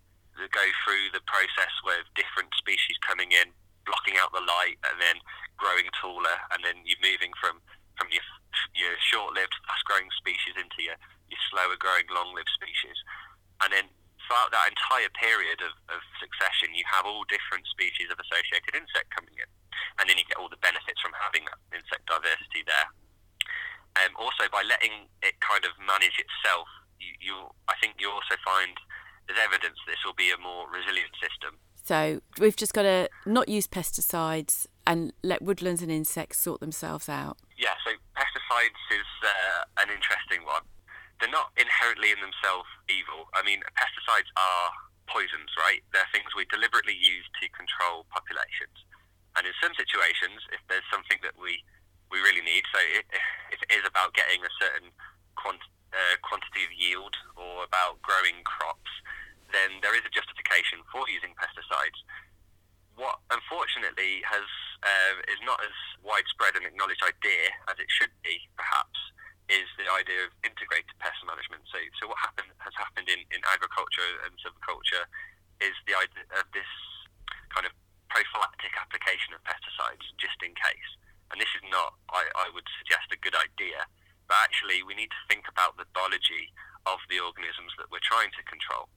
go 0.46 0.66
through 0.84 1.10
the 1.10 1.24
process 1.26 1.72
with 1.82 2.06
different 2.14 2.54
species 2.54 2.94
coming 3.02 3.34
in, 3.34 3.50
blocking 3.82 4.14
out 4.20 4.30
the 4.30 4.44
light, 4.44 4.78
and 4.86 5.00
then 5.02 5.18
growing 5.58 5.90
taller, 5.98 6.38
and 6.54 6.62
then 6.62 6.78
you're 6.86 7.02
moving 7.02 7.34
from 7.42 7.58
from 7.98 8.06
your 8.14 8.22
your 8.78 8.94
short-lived, 9.10 9.54
fast-growing 9.66 10.06
species 10.14 10.54
into 10.54 10.86
your 10.86 10.94
your 11.26 11.42
slower-growing, 11.50 12.06
long-lived 12.14 12.50
species, 12.54 12.94
and 13.64 13.74
then 13.74 13.90
throughout 14.28 14.52
that 14.52 14.68
entire 14.68 15.08
period 15.16 15.64
of, 15.64 15.72
of 15.88 16.04
succession, 16.20 16.76
you 16.76 16.84
have 16.84 17.08
all 17.08 17.24
different 17.32 17.64
species 17.72 18.12
of 18.12 18.20
associated 18.20 18.76
insect 18.76 19.08
coming 19.16 19.32
in, 19.40 19.48
and 19.96 20.04
then 20.04 20.20
you 20.20 20.28
get 20.28 20.36
all 20.36 20.52
the 20.52 20.60
benefits 20.60 21.00
from 21.00 21.16
having 21.16 21.48
that 21.48 21.56
insect 21.72 22.04
diversity 22.04 22.60
there. 22.68 22.92
Um, 24.04 24.12
also, 24.20 24.44
by 24.52 24.60
letting 24.68 25.08
it 25.24 25.40
kind 25.40 25.64
of 25.64 25.72
manage 25.80 26.20
itself, 26.20 26.68
you, 27.00 27.16
you 27.18 27.34
I 27.72 27.74
think 27.80 27.96
you 27.96 28.12
also 28.12 28.36
find 28.44 28.76
there's 29.26 29.40
evidence 29.40 29.80
this 29.88 30.04
will 30.04 30.14
be 30.14 30.28
a 30.28 30.38
more 30.38 30.68
resilient 30.68 31.16
system. 31.16 31.56
So 31.88 32.20
we've 32.38 32.56
just 32.56 32.76
got 32.76 32.82
to 32.84 33.08
not 33.24 33.48
use 33.48 33.66
pesticides 33.66 34.68
and 34.86 35.12
let 35.24 35.40
woodlands 35.40 35.80
and 35.80 35.90
insects 35.90 36.36
sort 36.38 36.60
themselves 36.60 37.08
out. 37.08 37.38
Yeah, 37.56 37.72
so 37.84 37.96
pesticides 38.12 38.82
is 38.92 39.08
uh, 39.24 39.64
an 39.80 39.88
interesting 39.88 40.44
one. 40.44 40.62
They're 41.18 41.34
not 41.34 41.50
inherently 41.58 42.14
in 42.14 42.20
themselves 42.22 42.70
evil. 42.86 43.26
I 43.34 43.42
mean, 43.42 43.58
pesticides 43.74 44.30
are 44.38 44.66
poisons, 45.10 45.50
right? 45.58 45.82
They're 45.90 46.06
things 46.14 46.30
we 46.36 46.46
deliberately 46.46 46.94
use 46.94 47.26
to 47.42 47.50
control 47.50 48.06
populations. 48.12 48.78
And 49.34 49.46
in 49.46 49.54
some 49.58 49.74
situations, 49.74 50.46
if 50.54 50.62
there's 50.70 50.86
something 50.92 51.18
that 51.26 51.34
we, 51.34 51.62
we 52.10 52.22
really 52.22 52.44
need, 52.44 52.62
so 52.70 52.78
if, 52.78 53.06
it 53.50 53.70
is 53.72 53.84
about 53.88 54.14
getting 54.14 54.44
a 54.44 54.52
certain 54.60 54.94
quant, 55.34 55.58
uh, 55.90 56.16
quantity 56.22 56.62
of 56.62 56.72
yield 56.76 57.16
or 57.34 57.64
about 57.66 57.98
growing 58.04 58.44
crops, 58.44 58.92
then 59.50 59.80
there 59.80 59.96
is 59.96 60.04
a 60.04 60.12
justification 60.12 60.84
for 60.92 61.08
using 61.08 61.32
pesticides. 61.34 61.98
What 62.94 63.22
unfortunately 63.30 64.20
has 64.26 64.46
uh, 64.82 65.14
is 65.30 65.40
not 65.42 65.62
as 65.64 65.74
widespread 66.04 66.58
and 66.58 66.66
acknowledged 66.66 67.02
idea 67.02 67.54
as 67.70 67.78
it 67.80 67.88
should 67.88 68.12
be, 68.22 68.42
perhaps, 68.58 68.98
is 69.48 69.66
the 69.80 69.88
idea 69.88 70.28
of. 70.28 70.30
What 72.08 72.16
happened 72.24 72.48
has 72.64 72.72
happened 72.72 73.12
in, 73.12 73.20
in 73.28 73.44
agriculture 73.44 74.24
and 74.24 74.32
silviculture 74.40 75.04
is 75.60 75.76
the 75.84 75.92
idea 75.92 76.24
of 76.40 76.48
this 76.56 76.72
kind 77.52 77.68
of 77.68 77.76
prophylactic 78.08 78.72
application 78.80 79.36
of 79.36 79.44
pesticides 79.44 80.08
just 80.16 80.40
in 80.40 80.56
case. 80.56 80.90
And 81.28 81.36
this 81.36 81.52
is 81.52 81.64
not, 81.68 82.00
I, 82.08 82.24
I 82.32 82.48
would 82.56 82.64
suggest, 82.80 83.12
a 83.12 83.20
good 83.20 83.36
idea. 83.36 83.84
But 84.24 84.40
actually, 84.40 84.80
we 84.80 84.96
need 84.96 85.12
to 85.12 85.22
think 85.28 85.44
about 85.52 85.76
the 85.76 85.84
biology 85.92 86.48
of 86.88 87.04
the 87.12 87.20
organisms 87.20 87.76
that 87.76 87.92
we're 87.92 88.04
trying 88.04 88.32
to 88.32 88.42
control. 88.48 88.88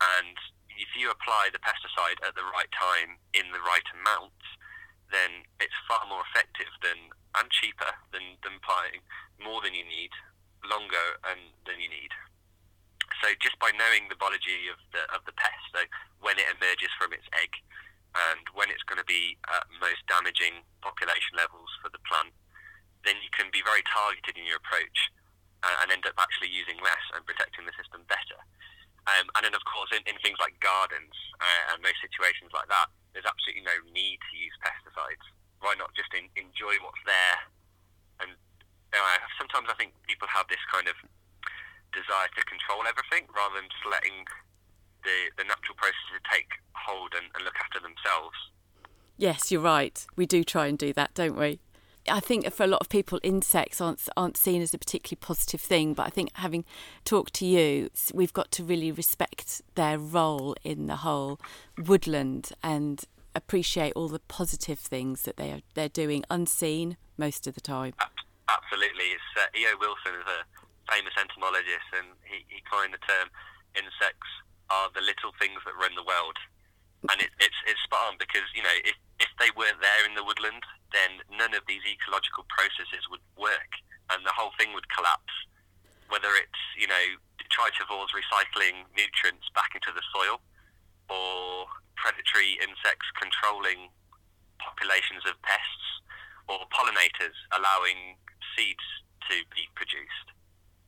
And 0.00 0.36
if 0.72 0.96
you 0.96 1.12
apply 1.12 1.52
the 1.52 1.60
pesticide 1.60 2.24
at 2.24 2.32
the 2.32 2.48
right 2.48 2.72
time 2.72 3.20
in 3.36 3.52
the 3.52 3.60
right 3.60 3.84
amount, 3.92 4.40
then 5.12 5.44
it's 5.60 5.76
far 5.84 6.08
more 6.08 6.24
effective 6.32 6.72
than 6.80 7.12
and 7.36 7.50
cheaper 7.50 7.92
than, 8.14 8.38
than 8.46 8.62
applying 8.62 9.02
more 9.42 9.60
than 9.60 9.74
you 9.74 9.84
need, 9.84 10.14
longer 10.62 11.18
and 11.26 11.52
than 11.66 11.82
you 11.82 11.90
need. 11.90 12.14
So 13.24 13.32
just 13.40 13.56
by 13.56 13.72
knowing 13.72 14.12
the 14.12 14.20
biology 14.20 14.68
of 14.68 14.76
the 14.92 15.00
of 15.16 15.24
the 15.24 15.32
pest, 15.32 15.64
so 15.72 15.80
when 16.20 16.36
it 16.36 16.44
emerges 16.52 16.92
from 17.00 17.16
its 17.16 17.24
egg, 17.32 17.56
and 18.12 18.44
when 18.52 18.68
it's 18.68 18.84
going 18.84 19.00
to 19.00 19.08
be 19.08 19.40
at 19.48 19.64
most 19.80 20.04
damaging 20.04 20.60
population 20.84 21.32
levels 21.32 21.72
for 21.80 21.88
the 21.88 22.04
plant, 22.04 22.36
then 23.08 23.16
you 23.24 23.32
can 23.32 23.48
be 23.48 23.64
very 23.64 23.80
targeted 23.88 24.36
in 24.36 24.44
your 24.44 24.60
approach 24.60 25.08
uh, 25.64 25.72
and 25.80 25.88
end 25.88 26.04
up 26.04 26.20
actually 26.20 26.52
using 26.52 26.76
less 26.84 27.00
and 27.16 27.24
protecting 27.24 27.64
the 27.64 27.72
system 27.80 28.04
better. 28.12 28.36
Um, 29.08 29.32
and 29.40 29.48
then, 29.48 29.56
of 29.56 29.64
course, 29.64 29.88
in, 29.96 30.04
in 30.04 30.20
things 30.20 30.36
like 30.36 30.60
gardens 30.60 31.16
uh, 31.40 31.72
and 31.72 31.80
those 31.80 31.96
situations 32.04 32.52
like 32.52 32.68
that, 32.68 32.92
there's 33.16 33.24
absolutely 33.24 33.64
no 33.64 33.80
need 33.88 34.20
to 34.20 34.32
use 34.36 34.52
pesticides. 34.60 35.24
Why 35.64 35.72
not 35.80 35.96
just 35.96 36.12
in, 36.12 36.28
enjoy 36.36 36.76
what's 36.84 37.00
there? 37.08 37.36
And 38.20 38.36
you 38.36 39.00
know, 39.00 39.16
sometimes 39.40 39.72
I 39.72 39.76
think 39.80 39.96
people 40.04 40.28
have 40.28 40.44
this 40.52 40.60
kind 40.68 40.92
of 40.92 40.96
desire 41.94 42.28
to 42.34 42.42
control 42.44 42.82
everything 42.84 43.30
rather 43.32 43.62
than 43.62 43.70
just 43.70 43.86
letting 43.86 44.26
the, 45.06 45.30
the 45.38 45.44
natural 45.46 45.78
processes 45.78 46.20
take 46.26 46.60
hold 46.74 47.14
and, 47.14 47.30
and 47.34 47.44
look 47.44 47.56
after 47.62 47.78
themselves. 47.78 48.36
Yes, 49.16 49.52
you're 49.52 49.62
right. 49.62 50.04
We 50.16 50.26
do 50.26 50.42
try 50.42 50.66
and 50.66 50.76
do 50.76 50.92
that, 50.92 51.14
don't 51.14 51.38
we? 51.38 51.60
I 52.08 52.20
think 52.20 52.52
for 52.52 52.64
a 52.64 52.66
lot 52.66 52.80
of 52.80 52.88
people, 52.88 53.18
insects 53.22 53.80
aren't 53.80 54.08
aren't 54.16 54.36
seen 54.36 54.60
as 54.60 54.74
a 54.74 54.78
particularly 54.78 55.20
positive 55.20 55.60
thing. 55.60 55.94
But 55.94 56.06
I 56.06 56.10
think 56.10 56.30
having 56.34 56.64
talked 57.04 57.32
to 57.34 57.46
you, 57.46 57.90
we've 58.12 58.32
got 58.32 58.50
to 58.52 58.64
really 58.64 58.92
respect 58.92 59.62
their 59.74 59.98
role 59.98 60.54
in 60.62 60.86
the 60.86 60.96
whole 60.96 61.40
woodland 61.78 62.50
and 62.62 63.04
appreciate 63.34 63.92
all 63.94 64.08
the 64.08 64.18
positive 64.20 64.78
things 64.78 65.22
that 65.22 65.36
they 65.36 65.50
are 65.50 65.60
they're 65.74 65.88
doing 65.88 66.24
unseen 66.30 66.96
most 67.16 67.46
of 67.46 67.54
the 67.54 67.60
time. 67.60 67.94
Absolutely, 68.48 69.04
it's 69.04 69.22
uh, 69.36 69.58
E.O. 69.58 69.74
Wilson 69.80 70.20
is 70.20 70.26
a 70.26 70.63
famous 70.90 71.14
entomologist, 71.16 71.88
and 71.96 72.16
he, 72.24 72.44
he 72.48 72.60
coined 72.68 72.92
the 72.92 73.02
term 73.04 73.30
"insects 73.74 74.30
are 74.72 74.88
the 74.92 75.04
little 75.04 75.32
things 75.36 75.60
that 75.64 75.76
run 75.76 75.94
the 75.96 76.06
world." 76.06 76.36
And 77.10 77.20
it, 77.20 77.30
it's 77.40 77.60
it's 77.68 77.80
spot 77.84 78.12
on 78.12 78.16
because 78.16 78.48
you 78.56 78.64
know 78.64 78.76
if 78.84 78.96
if 79.20 79.30
they 79.38 79.50
weren't 79.54 79.80
there 79.80 80.02
in 80.08 80.14
the 80.16 80.24
woodland, 80.24 80.62
then 80.92 81.22
none 81.30 81.54
of 81.54 81.62
these 81.66 81.82
ecological 81.86 82.46
processes 82.50 83.06
would 83.10 83.22
work 83.38 83.70
and 84.12 84.24
the 84.26 84.34
whole 84.34 84.52
thing 84.58 84.72
would 84.74 84.88
collapse. 84.92 85.32
Whether 86.12 86.28
it's, 86.36 86.62
you 86.76 86.86
know, 86.86 87.04
detritivores 87.40 88.12
recycling 88.12 88.84
nutrients 88.92 89.48
back 89.56 89.72
into 89.74 89.90
the 89.94 90.04
soil 90.12 90.40
or 91.08 91.66
predatory 91.96 92.60
insects 92.60 93.08
controlling 93.16 93.88
populations 94.60 95.24
of 95.24 95.40
pests 95.42 95.86
or 96.48 96.60
pollinators 96.68 97.36
allowing 97.56 98.20
seeds 98.52 98.84
to 99.30 99.40
be 99.56 99.64
produced. 99.74 100.28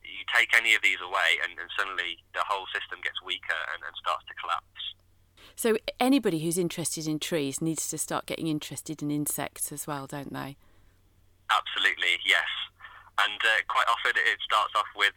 You 0.07 0.23
take 0.31 0.55
any 0.55 0.75
of 0.75 0.83
these 0.83 1.03
away 1.03 1.43
and, 1.43 1.59
and 1.59 1.69
suddenly 1.75 2.23
the 2.33 2.47
whole 2.47 2.71
system 2.73 3.03
gets 3.03 3.19
weaker 3.27 3.59
and, 3.75 3.83
and 3.83 3.95
starts 3.99 4.25
to 4.31 4.35
collapse. 4.39 4.83
So 5.57 5.77
anybody 5.99 6.41
who's 6.41 6.59
interested 6.59 7.07
in 7.07 7.19
trees 7.19 7.61
needs 7.61 7.89
to 7.89 7.99
start 7.99 8.27
getting 8.27 8.47
interested 8.47 9.03
in 9.03 9.11
insects 9.11 9.73
as 9.73 9.87
well, 9.87 10.07
don't 10.07 10.33
they? 10.33 10.57
Absolutely, 11.51 12.21
yes. 12.27 12.49
And 13.19 13.41
uh, 13.41 13.65
quite 13.69 13.89
often 13.89 14.15
it 14.17 14.39
starts 14.45 14.75
off 14.77 14.91
with 14.95 15.15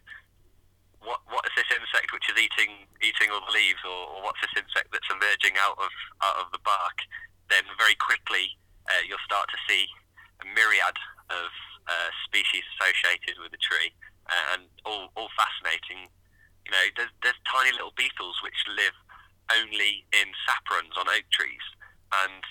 what 1.00 1.20
what 1.32 1.44
is 1.48 1.54
this 1.56 1.68
insect 1.72 2.12
which 2.12 2.28
is 2.28 2.36
eating 2.36 2.84
eating 3.00 3.32
all 3.32 3.40
the 3.44 3.52
leaves, 3.52 3.80
or, 3.84 4.00
or 4.16 4.18
what's 4.24 4.40
this 4.40 4.52
insect 4.56 4.92
that's 4.92 5.08
emerging 5.08 5.56
out 5.60 5.76
of 5.80 5.92
out 6.24 6.36
of 6.40 6.52
the 6.52 6.60
bark? 6.64 6.96
Then 7.48 7.64
very 7.76 7.96
quickly 7.96 8.56
uh, 8.88 9.04
you'll 9.04 9.24
start 9.24 9.48
to 9.52 9.58
see 9.68 9.88
a 10.40 10.46
myriad 10.56 10.96
of 11.28 11.50
uh, 11.88 12.10
species 12.24 12.64
associated 12.76 13.36
with 13.40 13.52
the 13.52 13.60
tree, 13.60 13.92
and 14.28 14.68
all 14.84 15.08
all 15.16 15.30
fascinating. 15.36 16.10
You 16.66 16.72
know, 16.72 16.86
there's, 16.96 17.14
there's 17.22 17.40
tiny 17.48 17.72
little 17.72 17.96
beetles 17.96 18.38
which 18.44 18.58
live 18.68 18.94
only 19.50 20.06
in 20.14 20.30
sap 20.46 20.62
runs 20.70 20.94
on 20.94 21.08
oak 21.10 21.26
trees, 21.34 21.64
and 22.24 22.42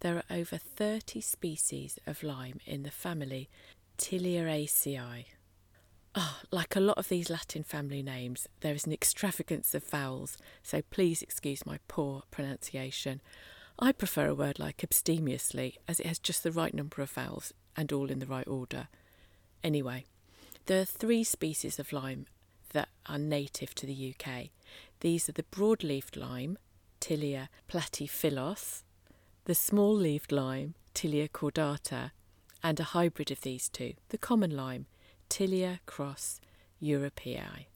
There 0.00 0.16
are 0.16 0.36
over 0.36 0.58
30 0.58 1.20
species 1.20 1.98
of 2.06 2.22
lime 2.22 2.60
in 2.66 2.82
the 2.82 2.90
family 2.90 3.48
Tiliaceae. 3.98 5.24
Oh, 6.14 6.20
ah, 6.22 6.40
like 6.50 6.76
a 6.76 6.80
lot 6.80 6.98
of 6.98 7.08
these 7.08 7.28
Latin 7.28 7.62
family 7.62 8.02
names, 8.02 8.48
there 8.60 8.74
is 8.74 8.86
an 8.86 8.92
extravagance 8.92 9.74
of 9.74 9.84
vowels, 9.84 10.38
so 10.62 10.82
please 10.90 11.20
excuse 11.20 11.66
my 11.66 11.78
poor 11.88 12.22
pronunciation. 12.30 13.20
I 13.78 13.92
prefer 13.92 14.28
a 14.28 14.34
word 14.34 14.58
like 14.58 14.82
abstemiously, 14.82 15.78
as 15.86 16.00
it 16.00 16.06
has 16.06 16.18
just 16.18 16.42
the 16.42 16.52
right 16.52 16.72
number 16.72 17.02
of 17.02 17.10
vowels 17.10 17.52
and 17.76 17.92
all 17.92 18.10
in 18.10 18.18
the 18.18 18.26
right 18.26 18.48
order. 18.48 18.88
Anyway, 19.62 20.04
there 20.66 20.80
are 20.80 20.84
three 20.84 21.24
species 21.24 21.78
of 21.78 21.92
lime 21.92 22.26
that 22.72 22.88
are 23.06 23.18
native 23.18 23.74
to 23.76 23.86
the 23.86 24.14
UK. 24.14 24.50
These 25.00 25.28
are 25.28 25.32
the 25.32 25.44
broad-leaved 25.44 26.16
lime, 26.16 26.58
Tilia 27.00 27.48
platyphyllos, 27.68 28.82
the 29.44 29.54
small 29.54 29.94
leaved 29.94 30.32
lime, 30.32 30.74
Tilia 30.94 31.28
cordata, 31.30 32.10
and 32.62 32.80
a 32.80 32.84
hybrid 32.84 33.30
of 33.30 33.42
these 33.42 33.68
two, 33.68 33.94
the 34.08 34.18
common 34.18 34.56
lime, 34.56 34.86
Tilia 35.30 35.78
cross 35.86 36.40
europaea. 36.82 37.66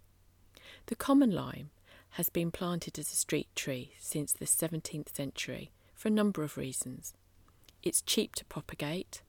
The 0.86 0.96
common 0.96 1.30
lime 1.30 1.70
has 2.10 2.28
been 2.28 2.50
planted 2.50 2.98
as 2.98 3.12
a 3.12 3.16
street 3.16 3.48
tree 3.54 3.92
since 4.00 4.32
the 4.32 4.46
17th 4.46 5.14
century 5.14 5.70
for 5.94 6.08
a 6.08 6.12
number 6.12 6.42
of 6.42 6.56
reasons. 6.56 7.14
It's 7.82 8.02
cheap 8.02 8.34
to 8.36 8.44
propagate, 8.44 9.22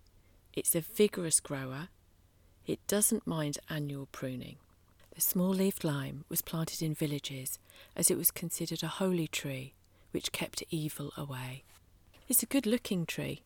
it's 0.53 0.75
a 0.75 0.81
vigorous 0.81 1.39
grower, 1.39 1.89
it 2.67 2.79
doesn't 2.87 3.27
mind 3.27 3.57
annual 3.69 4.07
pruning. 4.11 4.57
The 5.15 5.21
small 5.21 5.49
leaved 5.49 5.83
lime 5.83 6.25
was 6.29 6.41
planted 6.41 6.81
in 6.81 6.93
villages 6.93 7.59
as 7.95 8.09
it 8.09 8.17
was 8.17 8.31
considered 8.31 8.83
a 8.83 8.87
holy 8.87 9.27
tree 9.27 9.73
which 10.11 10.31
kept 10.31 10.63
evil 10.69 11.11
away. 11.17 11.63
It's 12.27 12.43
a 12.43 12.47
good 12.47 12.65
looking 12.65 13.05
tree 13.05 13.43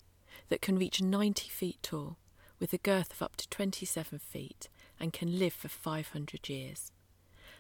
that 0.49 0.62
can 0.62 0.78
reach 0.78 1.01
90 1.01 1.49
feet 1.49 1.78
tall 1.82 2.17
with 2.60 2.73
a 2.73 2.78
girth 2.78 3.13
of 3.13 3.21
up 3.21 3.36
to 3.38 3.49
27 3.49 4.19
feet 4.19 4.69
and 4.99 5.12
can 5.12 5.39
live 5.39 5.54
for 5.54 5.67
500 5.67 6.49
years. 6.49 6.91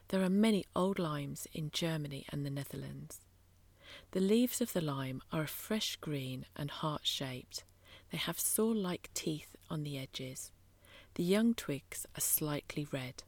There 0.09 0.21
are 0.21 0.29
many 0.29 0.65
old 0.75 0.99
limes 0.99 1.47
in 1.53 1.71
Germany 1.71 2.25
and 2.29 2.45
the 2.45 2.51
Netherlands. 2.51 3.21
The 4.11 4.19
leaves 4.19 4.61
of 4.61 4.73
the 4.73 4.81
lime 4.81 5.21
are 5.31 5.43
a 5.43 5.47
fresh 5.47 5.95
green 5.95 6.45
and 6.55 6.69
heart 6.69 7.01
shaped. 7.05 7.63
They 8.11 8.17
have 8.17 8.39
saw 8.39 8.67
like 8.67 9.09
teeth 9.13 9.55
on 9.69 9.83
the 9.83 9.97
edges. 9.97 10.51
The 11.15 11.23
young 11.23 11.53
twigs 11.53 12.05
are 12.17 12.21
slightly 12.21 12.85
red. 12.91 13.23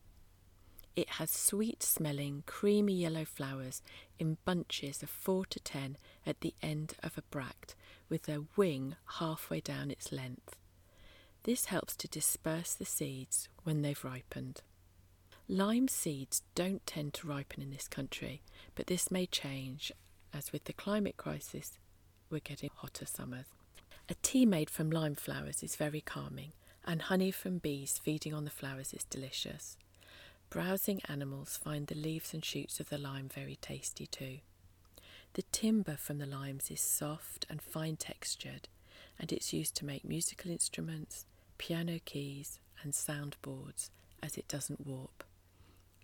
It 0.97 1.07
has 1.11 1.31
sweet 1.31 1.81
smelling, 1.81 2.43
creamy 2.45 2.95
yellow 2.95 3.23
flowers 3.23 3.81
in 4.19 4.37
bunches 4.43 5.01
of 5.01 5.09
four 5.09 5.45
to 5.45 5.59
ten 5.61 5.95
at 6.25 6.41
the 6.41 6.53
end 6.61 6.95
of 7.01 7.17
a 7.17 7.21
bract, 7.21 7.75
with 8.09 8.27
a 8.27 8.43
wing 8.57 8.97
halfway 9.19 9.61
down 9.61 9.89
its 9.89 10.11
length. 10.11 10.57
This 11.43 11.65
helps 11.65 11.95
to 11.97 12.09
disperse 12.09 12.73
the 12.73 12.83
seeds 12.83 13.47
when 13.63 13.83
they've 13.83 14.03
ripened. 14.03 14.63
Lime 15.47 15.87
seeds 15.87 16.41
don't 16.55 16.85
tend 16.85 17.13
to 17.13 17.27
ripen 17.27 17.63
in 17.63 17.69
this 17.71 17.87
country, 17.87 18.41
but 18.75 18.87
this 18.87 19.09
may 19.09 19.25
change 19.25 19.93
as 20.33 20.51
with 20.51 20.65
the 20.65 20.73
climate 20.73 21.15
crisis 21.15 21.77
we're 22.29 22.39
getting 22.39 22.71
hotter 22.75 23.05
summers. 23.05 23.45
A 24.09 24.15
tea 24.21 24.45
made 24.45 24.69
from 24.69 24.89
lime 24.89 25.15
flowers 25.15 25.63
is 25.63 25.77
very 25.77 26.01
calming, 26.01 26.51
and 26.87 27.03
honey 27.03 27.31
from 27.31 27.57
bees 27.57 27.99
feeding 28.01 28.33
on 28.33 28.45
the 28.45 28.49
flowers 28.49 28.93
is 28.93 29.03
delicious. 29.03 29.75
Browsing 30.49 31.01
animals 31.09 31.59
find 31.61 31.85
the 31.87 31.95
leaves 31.95 32.33
and 32.33 32.43
shoots 32.43 32.79
of 32.79 32.89
the 32.89 32.97
lime 32.97 33.27
very 33.27 33.57
tasty 33.61 34.07
too. 34.07 34.37
The 35.33 35.43
timber 35.51 35.97
from 35.97 36.17
the 36.17 36.25
limes 36.25 36.71
is 36.71 36.79
soft 36.79 37.45
and 37.49 37.61
fine 37.61 37.97
textured, 37.97 38.69
and 39.19 39.33
it's 39.33 39.51
used 39.51 39.75
to 39.75 39.85
make 39.85 40.05
musical 40.05 40.49
instruments, 40.49 41.25
piano 41.57 41.99
keys, 42.05 42.59
and 42.81 42.93
soundboards 42.93 43.89
as 44.23 44.37
it 44.37 44.47
doesn't 44.47 44.87
warp. 44.87 45.25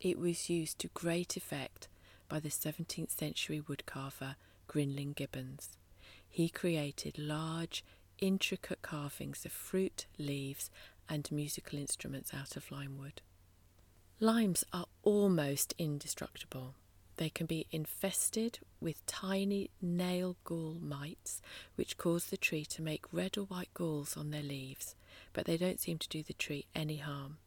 It 0.02 0.20
was 0.20 0.50
used 0.50 0.80
to 0.80 0.90
great 0.90 1.38
effect 1.38 1.88
by 2.28 2.42
the 2.42 2.50
17th 2.50 3.12
century 3.12 3.62
woodcarver 3.62 4.36
Grinling 4.68 5.16
Gibbons. 5.16 5.78
He 6.28 6.50
created 6.50 7.18
large, 7.18 7.86
intricate 8.20 8.82
carvings 8.82 9.46
of 9.46 9.52
fruit, 9.52 10.06
leaves, 10.18 10.70
and 11.10 11.32
musical 11.32 11.80
instruments 11.80 12.34
out 12.34 12.56
of 12.56 12.72
lime 12.72 12.98
wood. 12.98 13.22
Limes 14.20 14.64
are 14.72 14.86
almost 15.04 15.74
indestructible. 15.78 16.76
They 17.18 17.30
can 17.30 17.46
be 17.46 17.68
infested 17.72 18.60
with 18.80 19.06
tiny 19.06 19.70
nail 19.82 20.38
gall 20.44 20.78
mites, 20.82 21.42
which 21.76 21.98
cause 21.98 22.26
the 22.26 22.38
tree 22.38 22.66
to 22.66 22.82
make 22.82 23.12
red 23.12 23.38
or 23.38 23.44
white 23.44 23.74
galls 23.74 24.18
on 24.18 24.32
their 24.32 24.42
leaves, 24.42 24.96
but 25.34 25.46
they 25.46 25.58
don't 25.58 25.80
seem 25.80 25.98
to 26.00 26.10
do 26.10 26.24
the 26.24 26.34
tree 26.34 26.66
any 26.74 26.98
harm. 26.98 27.38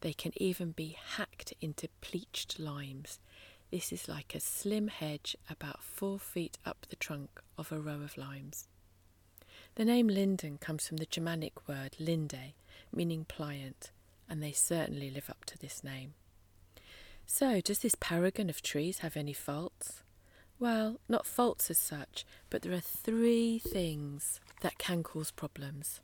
They 0.00 0.12
can 0.12 0.32
even 0.36 0.72
be 0.72 0.96
hacked 1.16 1.54
into 1.60 1.88
pleached 2.00 2.58
limes. 2.58 3.20
This 3.70 3.92
is 3.92 4.08
like 4.08 4.34
a 4.34 4.40
slim 4.40 4.88
hedge 4.88 5.36
about 5.48 5.82
four 5.82 6.18
feet 6.18 6.58
up 6.66 6.86
the 6.90 6.96
trunk 6.96 7.40
of 7.56 7.70
a 7.70 7.78
row 7.78 8.00
of 8.02 8.18
limes. 8.18 8.66
The 9.74 9.84
name 9.86 10.08
linden 10.08 10.58
comes 10.58 10.86
from 10.86 10.98
the 10.98 11.06
Germanic 11.06 11.66
word 11.66 11.96
linde, 11.98 12.52
meaning 12.92 13.24
pliant, 13.24 13.90
and 14.28 14.42
they 14.42 14.52
certainly 14.52 15.10
live 15.10 15.30
up 15.30 15.46
to 15.46 15.58
this 15.58 15.82
name. 15.82 16.12
So, 17.24 17.62
does 17.62 17.78
this 17.78 17.94
paragon 17.98 18.50
of 18.50 18.60
trees 18.60 18.98
have 18.98 19.16
any 19.16 19.32
faults? 19.32 20.02
Well, 20.58 21.00
not 21.08 21.26
faults 21.26 21.70
as 21.70 21.78
such, 21.78 22.26
but 22.50 22.60
there 22.60 22.74
are 22.74 22.80
three 22.80 23.58
things 23.58 24.40
that 24.60 24.76
can 24.76 25.02
cause 25.02 25.30
problems. 25.30 26.00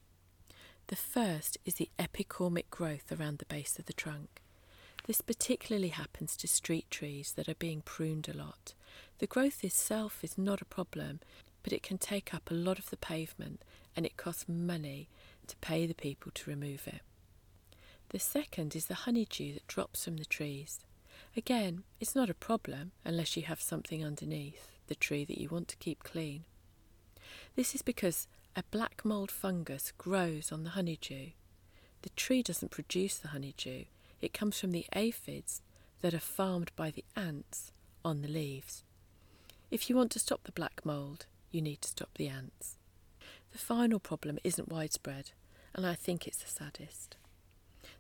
The 0.87 0.97
first 0.97 1.59
is 1.67 1.75
the 1.75 1.91
epicormic 1.99 2.71
growth 2.71 3.13
around 3.13 3.39
the 3.39 3.45
base 3.45 3.79
of 3.79 3.85
the 3.85 3.93
trunk. 3.93 4.41
This 5.07 5.21
particularly 5.21 5.89
happens 5.89 6.39
to 6.39 6.49
street 6.49 6.91
trees 6.91 7.35
that 7.37 7.49
are 7.49 7.55
being 7.55 7.83
pruned 7.83 8.29
a 8.29 8.37
lot. 8.37 8.73
The 9.19 9.27
growth 9.27 9.63
itself 9.63 10.25
is 10.25 10.39
not 10.39 10.63
a 10.63 10.67
problem, 10.67 11.21
but 11.63 11.73
it 11.73 11.83
can 11.83 11.99
take 11.99 12.33
up 12.33 12.51
a 12.51 12.55
lot 12.55 12.79
of 12.79 12.91
the 12.91 12.97
pavement 12.97 13.63
and 13.97 14.07
it 14.07 14.17
costs 14.17 14.49
money 14.49 15.09
to 15.47 15.57
pay 15.57 15.87
the 15.87 15.95
people 15.95 16.31
to 16.35 16.51
remove 16.51 16.87
it. 16.87 17.01
The 18.11 18.19
second 18.19 18.75
is 18.75 18.87
the 18.87 18.95
honeydew 18.95 19.55
that 19.55 19.67
drops 19.67 20.05
from 20.05 20.17
the 20.17 20.25
trees. 20.25 20.81
Again, 21.37 21.85
it's 22.01 22.15
not 22.15 22.31
a 22.31 22.35
problem 22.35 22.93
unless 23.05 23.37
you 23.37 23.43
have 23.43 23.61
something 23.61 24.05
underneath 24.05 24.69
the 24.87 24.95
tree 24.95 25.25
that 25.25 25.39
you 25.39 25.49
want 25.49 25.69
to 25.69 25.77
keep 25.77 26.03
clean. 26.03 26.45
This 27.55 27.75
is 27.75 27.83
because 27.83 28.27
a 28.57 28.63
black 28.71 29.05
mould 29.05 29.31
fungus 29.31 29.93
grows 29.99 30.51
on 30.51 30.65
the 30.65 30.71
honeydew. 30.71 31.31
The 32.03 32.11
tree 32.11 32.43
doesn't 32.43 32.71
produce 32.71 33.19
the 33.19 33.29
honeydew, 33.29 33.85
it 34.21 34.33
comes 34.33 34.59
from 34.59 34.73
the 34.73 34.87
aphids 34.95 35.63
that 36.01 36.15
are 36.15 36.19
farmed 36.19 36.71
by 36.77 36.91
the 36.91 37.05
ants 37.17 37.73
on 38.05 38.23
the 38.23 38.29
leaves. 38.29 38.85
If 39.71 39.91
you 39.91 39.97
want 39.97 40.11
to 40.13 40.19
stop 40.19 40.45
the 40.45 40.53
black 40.53 40.81
mould, 40.85 41.27
you 41.51 41.63
need 41.63 41.83
to 41.83 41.89
stop 41.89 42.11
the 42.17 42.29
ants. 42.29 42.77
The 43.53 43.59
final 43.59 43.99
problem 43.99 44.39
isn't 44.45 44.71
widespread, 44.71 45.31
and 45.75 45.87
I 45.87 45.95
think 45.95 46.27
it's 46.27 46.43
the 46.43 46.51
saddest. 46.51 47.17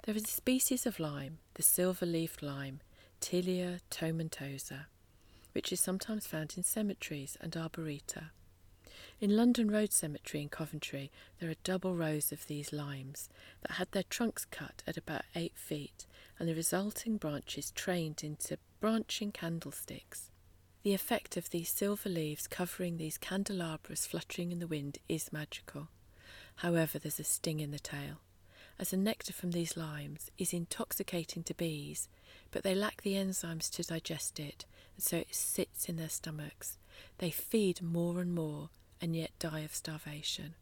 There 0.04 0.16
is 0.16 0.24
a 0.24 0.28
species 0.28 0.86
of 0.86 1.00
lime, 1.00 1.38
the 1.54 1.62
silver 1.62 2.06
leafed 2.06 2.42
lime, 2.42 2.80
Tilia 3.20 3.80
tomentosa, 3.90 4.86
which 5.52 5.72
is 5.72 5.80
sometimes 5.80 6.26
found 6.26 6.54
in 6.56 6.62
cemeteries 6.62 7.36
and 7.40 7.52
arboreta. 7.52 8.30
In 9.20 9.36
London 9.36 9.70
Road 9.70 9.92
Cemetery 9.92 10.42
in 10.42 10.48
Coventry, 10.48 11.10
there 11.40 11.50
are 11.50 11.56
double 11.64 11.94
rows 11.96 12.30
of 12.30 12.46
these 12.46 12.72
limes 12.72 13.28
that 13.62 13.72
had 13.72 13.90
their 13.90 14.04
trunks 14.04 14.44
cut 14.44 14.82
at 14.86 14.96
about 14.96 15.22
eight 15.34 15.56
feet 15.56 16.06
and 16.38 16.48
the 16.48 16.54
resulting 16.54 17.16
branches 17.16 17.72
trained 17.72 18.22
into 18.22 18.58
branching 18.80 19.32
candlesticks. 19.32 20.30
The 20.88 20.94
effect 20.94 21.36
of 21.36 21.50
these 21.50 21.68
silver 21.68 22.08
leaves 22.08 22.46
covering 22.46 22.96
these 22.96 23.18
candelabras 23.18 24.06
fluttering 24.06 24.52
in 24.52 24.58
the 24.58 24.66
wind 24.66 24.96
is 25.06 25.30
magical. 25.34 25.88
However, 26.56 26.98
there's 26.98 27.20
a 27.20 27.24
sting 27.24 27.60
in 27.60 27.72
the 27.72 27.78
tail, 27.78 28.22
as 28.78 28.88
the 28.88 28.96
nectar 28.96 29.34
from 29.34 29.50
these 29.50 29.76
limes 29.76 30.30
is 30.38 30.54
intoxicating 30.54 31.42
to 31.42 31.52
bees, 31.52 32.08
but 32.50 32.62
they 32.62 32.74
lack 32.74 33.02
the 33.02 33.16
enzymes 33.16 33.68
to 33.72 33.82
digest 33.82 34.40
it, 34.40 34.64
and 34.94 35.04
so 35.04 35.18
it 35.18 35.34
sits 35.34 35.90
in 35.90 35.96
their 35.96 36.08
stomachs. 36.08 36.78
They 37.18 37.32
feed 37.32 37.82
more 37.82 38.18
and 38.18 38.34
more, 38.34 38.70
and 38.98 39.14
yet 39.14 39.32
die 39.38 39.60
of 39.60 39.74
starvation. 39.74 40.54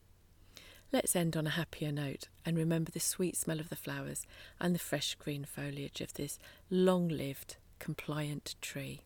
Let's 0.90 1.14
end 1.14 1.36
on 1.36 1.46
a 1.46 1.50
happier 1.50 1.92
note 1.92 2.26
and 2.44 2.56
remember 2.56 2.90
the 2.90 2.98
sweet 2.98 3.36
smell 3.36 3.60
of 3.60 3.68
the 3.68 3.76
flowers 3.76 4.26
and 4.58 4.74
the 4.74 4.80
fresh 4.80 5.14
green 5.14 5.44
foliage 5.44 6.00
of 6.00 6.14
this 6.14 6.40
long 6.68 7.06
lived, 7.06 7.58
compliant 7.78 8.56
tree. 8.60 9.02